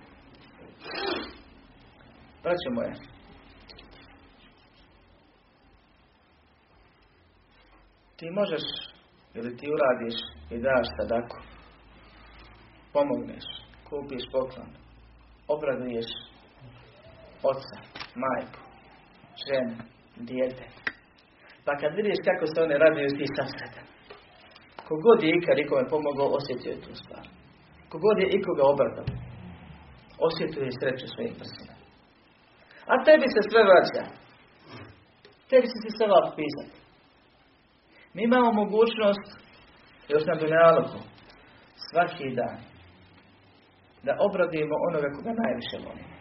Braćo 2.44 2.70
moje, 2.72 2.94
ti 8.18 8.30
možeš 8.32 8.66
ili 9.34 9.58
ti 9.58 9.66
uradiš 9.76 10.18
i 10.50 10.58
daš 10.66 10.88
sadaku, 10.98 11.38
pomogneš, 12.94 13.46
kupiš 13.90 14.24
poklon, 14.32 14.72
obraduješ 15.48 16.10
oca, 17.44 17.78
majku, 18.24 18.62
ženu, 19.46 19.78
dijete, 20.16 20.66
pa 21.66 21.72
kad 21.80 21.92
vidiš 21.96 22.20
kako 22.28 22.46
se 22.48 22.64
one 22.66 22.78
raduju, 22.78 23.18
ti 23.18 23.26
sam 23.36 23.48
sretan. 23.54 23.88
Kogod 24.88 25.20
je 25.24 25.30
ikad 25.38 25.58
ikome 25.60 25.86
pomogao, 25.94 26.36
osjetio 26.38 26.72
je 26.72 26.82
tu 26.86 26.92
stvar. 27.02 27.26
Kogod 27.92 28.18
je 28.20 28.28
ikoga 28.38 28.64
obradao, 28.74 29.08
osjetio 30.28 30.64
je 30.66 30.78
sreću 30.80 31.06
svojim 31.08 31.36
prsima. 31.40 31.69
A 32.93 33.05
tebi 33.05 33.27
se 33.35 33.41
sve 33.51 33.63
vraća. 33.71 34.05
Tebi 35.51 35.67
će 35.73 35.79
se 35.83 35.91
sve 35.97 36.07
pisati. 36.39 36.77
Mi 38.15 38.23
imamo 38.25 38.53
mogućnost, 38.53 39.27
još 40.09 40.23
na 40.27 40.35
dunjaluku, 40.41 40.99
svaki 41.91 42.29
dan, 42.39 42.59
da 44.03 44.13
obradujemo 44.27 44.75
onoga 44.89 45.09
koga 45.17 45.33
najviše 45.43 45.77
volimo. 45.87 46.15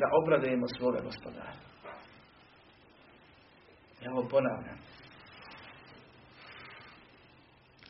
Da 0.00 0.06
obradujemo 0.20 0.66
svoga 0.76 1.00
gospodara. 1.00 1.52
Ja 4.02 4.12
ovo 4.12 4.28
ponavljam. 4.28 4.78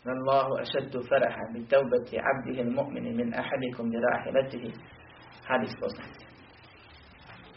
الله 0.07 0.61
أشد 0.61 0.95
فرحا 1.11 1.45
بتوبة 1.55 2.09
عبده 2.27 2.61
المؤمن 2.61 3.17
من 3.17 3.35
أحدكم 3.35 3.91
براحلته 3.91 4.73
hadis 5.49 5.73
poznat. 5.81 6.22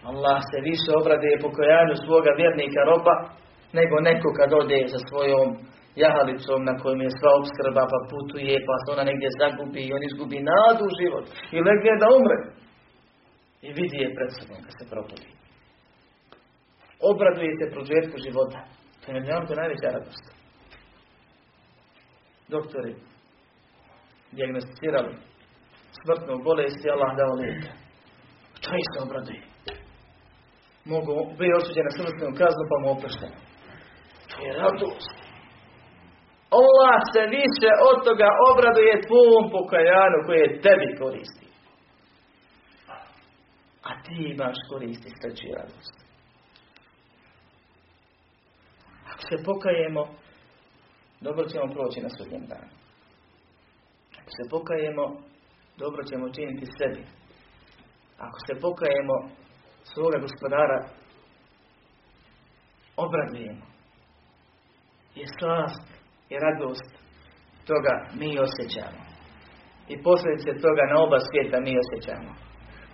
Allah 0.08 0.38
se 0.50 0.58
više 0.70 0.90
obrade 1.00 1.30
pokojanju 1.44 1.94
svoga 1.96 2.30
vjernika 2.40 2.80
roba 2.90 3.14
nego 3.78 3.94
neko 4.08 4.28
kad 4.38 4.50
ode 4.60 4.80
sa 4.92 4.98
svojom 5.08 5.48
jahalicom 6.04 6.60
na 6.68 6.74
kojem 6.80 7.00
je 7.06 7.16
sva 7.18 7.30
obskrba 7.40 7.82
pa 7.92 7.98
putuje 8.12 8.54
pa 8.66 8.74
se 8.80 8.88
ona 8.94 9.04
negdje 9.10 9.38
zagubi 9.40 9.80
i 9.84 9.94
on 9.96 10.02
izgubi 10.04 10.38
nadu 10.50 10.82
u 10.86 10.96
život 11.00 11.26
i 11.56 11.58
legne 11.68 11.92
da 12.02 12.06
umre 12.18 12.38
i 13.66 13.68
vidi 13.78 13.96
je 14.04 14.14
pred 14.16 14.30
sobom 14.36 14.58
kad 14.64 14.72
se 14.78 14.84
propudi 14.92 15.28
obradujete 17.00 17.70
prožetku 17.70 18.16
života. 18.26 18.60
To 19.00 19.12
je 19.12 19.20
na 19.20 19.40
najveća 19.56 19.88
radost. 19.96 20.24
Doktori 22.48 22.94
dijagnosticirali 24.32 25.14
smrtnu 26.02 26.44
bolest 26.44 26.84
i 26.84 26.90
Allah 26.90 27.16
dao 27.16 27.32
lijeka. 27.34 27.72
To 28.62 28.70
isto 28.84 29.04
obraduje. 29.06 29.42
Mogu 30.92 31.14
biti 31.38 31.56
osuđeni 31.58 31.88
na 31.88 31.96
smrtnu 31.96 32.38
kaznu 32.40 32.64
pa 32.70 32.76
mu 32.82 32.86
oprošteno. 32.94 33.38
To 34.30 34.36
je 34.44 34.50
radost. 34.62 35.16
Allah 36.60 36.98
se 37.12 37.22
više 37.38 37.70
od 37.88 37.96
toga 38.08 38.28
obraduje 38.50 39.02
tvom 39.06 39.44
pokajanu 39.56 40.18
koje 40.26 40.60
tebi 40.64 40.88
koristi. 41.02 41.46
A 43.88 43.90
ti 44.04 44.16
imaš 44.34 44.56
koristi 44.70 45.08
sreći 45.18 45.46
radost. 45.58 45.96
Ako 49.10 49.22
se 49.28 49.44
pokajemo, 49.48 50.02
dobro 51.20 51.44
ćemo 51.50 51.74
proći 51.74 52.00
na 52.00 52.10
sudnjem 52.16 52.44
danu. 52.52 52.72
Ako 54.20 54.30
se 54.36 54.50
pokajemo, 54.50 55.04
dobro 55.76 56.02
ćemo 56.02 56.32
činiti 56.36 56.66
sebi. 56.78 57.02
Ako 58.18 58.38
se 58.46 58.60
pokajemo, 58.60 59.16
svoga 59.92 60.18
gospodara 60.26 60.78
obradujemo. 63.04 63.66
I 65.20 65.22
slast 65.38 65.86
i 66.32 66.34
radost 66.44 66.90
toga 67.70 67.94
mi 68.20 68.30
osjećamo. 68.46 69.02
I 69.92 69.94
posljedice 70.02 70.50
toga 70.66 70.82
na 70.92 70.96
oba 71.04 71.18
svijeta 71.26 71.58
mi 71.60 71.72
osjećamo. 71.82 72.32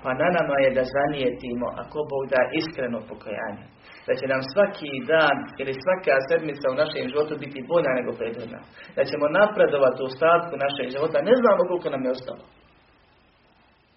Pa 0.02 0.10
na 0.20 0.28
nama 0.38 0.56
je 0.64 0.70
da 0.78 0.84
zanijetimo, 0.96 1.66
ako 1.82 1.98
Bog 2.10 2.22
da 2.32 2.40
iskreno 2.60 2.98
pokajanje 3.10 3.66
da 4.06 4.12
će 4.18 4.26
nam 4.32 4.42
svaki 4.52 4.90
dan 5.12 5.36
ili 5.60 5.80
svaka 5.82 6.14
sedmica 6.28 6.66
u 6.70 6.78
našem 6.82 7.04
životu 7.10 7.34
biti 7.44 7.68
bolja 7.72 7.92
nego 7.98 8.10
prethodna. 8.18 8.60
Da 8.96 9.02
ćemo 9.10 9.34
napredovati 9.40 9.98
u 10.02 10.08
ostatku 10.12 10.54
našeg 10.64 10.86
života. 10.94 11.26
Ne 11.28 11.34
znamo 11.40 11.60
koliko 11.68 11.88
nam 11.94 12.02
je 12.04 12.14
ostalo. 12.16 12.44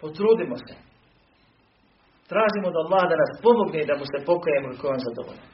Potrudimo 0.01 0.55
se. 0.65 0.75
Tražimo 2.31 2.67
da 2.73 2.79
Allah 2.83 3.03
da 3.11 3.15
nas 3.23 3.33
pomogne 3.45 3.79
i 3.81 3.89
da 3.89 3.95
mu 3.99 4.05
se 4.11 4.19
pokajemo 4.29 4.67
i 4.69 4.79
on 4.93 4.99
zadovoljan. 5.07 5.47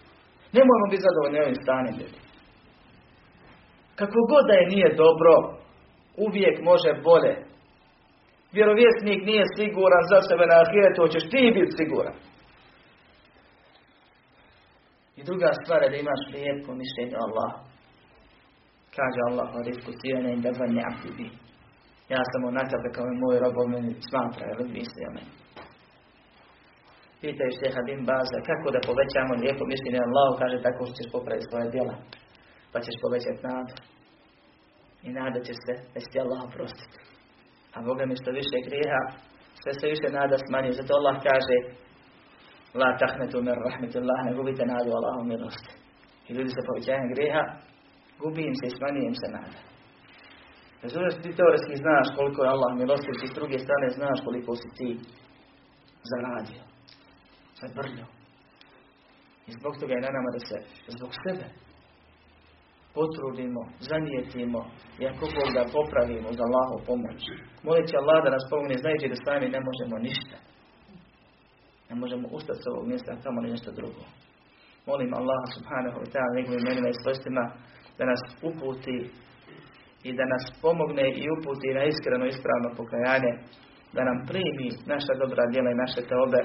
Ne 0.56 0.62
moramo 0.68 0.92
biti 0.92 1.08
zadovoljni 1.08 1.38
ovim 1.44 1.58
stanjem 1.64 1.96
ljudi. 2.02 2.20
Kako 4.00 4.18
god 4.32 4.44
da 4.50 4.54
je 4.58 4.72
nije 4.74 4.90
dobro, 5.04 5.34
uvijek 6.26 6.56
može 6.70 6.92
bolje. 7.10 7.34
Vjerovjesnik 8.58 9.20
nije 9.30 9.44
siguran 9.58 10.04
za 10.12 10.20
sebe 10.28 10.46
na 10.52 10.56
ahiretu, 10.64 11.04
hoćeš 11.06 11.26
ti 11.32 11.56
biti 11.58 11.78
siguran. 11.80 12.18
I 15.20 15.22
druga 15.30 15.50
stvar 15.62 15.80
je 15.84 15.90
da 15.90 15.98
imaš 15.98 16.22
lijepo 16.34 16.70
mišljenje 16.82 17.18
Allah. 17.26 17.52
Kaže 18.98 19.20
Allah 19.30 19.50
o 19.58 19.62
rizku 19.68 19.92
sirene 20.00 20.32
i 20.34 20.42
da. 20.44 20.50
Ja 22.14 22.22
sam 22.32 22.42
na 22.58 22.64
tebe 22.72 22.88
kao 22.96 23.06
i 23.14 23.20
moj 23.24 23.40
rob 23.44 23.56
meni 23.74 23.94
smatra, 24.10 24.44
jer 24.48 24.58
misli 24.78 25.02
o 25.10 25.12
meni. 25.16 25.32
Pitaju 27.22 27.52
šeha 27.60 27.82
bin 27.90 28.02
Baza, 28.10 28.38
kako 28.50 28.68
da 28.76 28.88
povećamo 28.90 29.34
lijepo 29.42 29.64
mišljenje 29.74 30.00
Allah, 30.08 30.30
kaže 30.42 30.58
tako 30.68 30.82
što 30.86 30.96
ćeš 30.98 31.10
popraviti 31.16 31.50
svoje 31.50 31.68
djela. 31.74 31.96
Pa 32.72 32.78
ćeš 32.86 32.96
povećati 33.04 33.44
nadu. 33.48 33.76
I 35.08 35.10
nada 35.20 35.40
će 35.48 35.54
se 35.64 35.74
da 35.94 35.98
će 36.02 36.08
ti 36.12 36.18
Allah 36.24 36.40
oprostiti. 36.48 36.98
A 37.76 37.78
Boga 37.88 38.04
mi 38.06 38.20
što 38.22 38.30
više 38.40 38.58
grijeha, 38.68 39.04
sve 39.62 39.72
se 39.80 39.86
više 39.94 40.08
nada 40.20 40.36
smanjuje. 40.46 40.80
Zato 40.80 40.92
Allah 41.00 41.16
kaže, 41.30 41.58
La 42.82 42.90
tahmetu 43.02 43.38
mir 43.48 43.58
rahmetillah, 43.68 44.20
ne 44.28 44.34
gubite 44.38 44.64
nadu 44.74 44.90
Allahom 45.00 45.28
milosti. 45.34 45.72
I 46.28 46.34
ljudi 46.36 46.50
se 46.50 46.68
povećanjem 46.68 47.08
grijeha, 47.14 47.44
gubi 48.22 48.42
im 48.50 48.56
se 48.60 48.66
i 48.68 48.76
smanjuje 48.78 49.06
im 49.08 49.18
se 49.22 49.28
nada. 49.38 49.60
Što 50.90 51.22
ti 51.24 51.38
teoretski 51.40 51.76
znaš 51.84 52.08
koliko 52.18 52.40
je 52.44 52.54
Allah 52.56 52.72
milostiv, 52.82 53.14
ti 53.20 53.28
s 53.28 53.38
druge 53.40 53.58
strane 53.66 53.88
znaš 53.90 54.18
koliko 54.26 54.52
si 54.62 54.68
ti 54.78 54.90
zaradio. 56.12 56.71
Zabrljio. 57.62 58.08
I 59.48 59.52
zbog 59.58 59.74
toga 59.80 59.94
je 59.94 60.06
na 60.06 60.12
nama 60.18 60.30
da 60.36 60.42
se 60.50 60.58
zbog 60.96 61.12
sebe 61.24 61.46
potrudimo, 62.96 63.62
zanijetimo 63.90 64.62
i 65.02 65.04
ako 65.12 65.24
Bog 65.38 65.50
da 65.58 65.72
popravimo 65.78 66.30
za 66.38 66.44
Allahov 66.48 66.80
pomoć. 66.90 67.20
Molit 67.68 67.90
Allah 68.02 68.18
da 68.24 68.36
nas 68.36 68.46
pomogne 68.52 68.82
znajući 68.84 69.12
da 69.14 69.24
sami 69.26 69.48
ne 69.56 69.62
možemo 69.70 69.96
ništa. 70.08 70.38
Ne 71.90 71.96
možemo 72.02 72.26
ustati 72.38 72.62
s 72.64 72.68
ovog 72.72 72.86
mjesta, 72.92 73.22
tamo 73.26 73.40
nešto 73.42 73.70
drugo. 73.80 74.04
Molim 74.90 75.12
Allah 75.20 75.42
subhanahu 75.56 75.98
wa 76.04 76.08
ta'ala 76.14 76.32
njegovim 76.38 76.62
imenima 76.64 76.90
i 76.90 77.02
svojstvima 77.04 77.44
da 77.98 78.04
nas 78.12 78.22
uputi 78.50 78.98
i 80.08 80.10
da 80.18 80.26
nas 80.34 80.44
pomogne 80.66 81.06
i 81.22 81.24
uputi 81.36 81.76
na 81.78 81.84
iskreno 81.92 82.26
ispravno 82.26 82.70
pokajanje, 82.80 83.34
da 83.96 84.02
nam 84.10 84.18
primi 84.30 84.68
naša 84.94 85.14
dobra 85.22 85.44
djela 85.52 85.70
i 85.72 85.82
naše 85.84 86.02
teobe, 86.10 86.42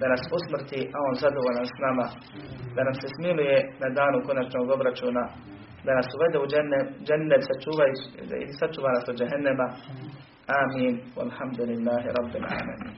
da 0.00 0.06
nas 0.12 0.22
usmrti, 0.36 0.80
a 0.94 0.96
on 1.08 1.14
zadovoljan 1.22 1.66
s 1.74 1.76
nama, 1.86 2.06
da 2.76 2.80
nam 2.88 2.94
se 3.00 3.08
smiluje 3.16 3.56
na 3.82 3.88
danu 3.98 4.18
konačnog 4.26 4.66
obračuna, 4.76 5.24
da 5.86 5.92
nas 5.98 6.08
uvede 6.16 6.36
u 6.44 6.46
džennet, 7.06 7.42
sačuva 7.48 7.84
i 8.44 8.46
sačuva 8.60 8.88
nas 8.96 9.06
od 9.10 9.16
džehennema. 9.18 9.68
Amin. 10.62 10.94
Walhamdulillahi 11.16 12.08
rabbil 12.18 12.46
alamin. 12.54 12.90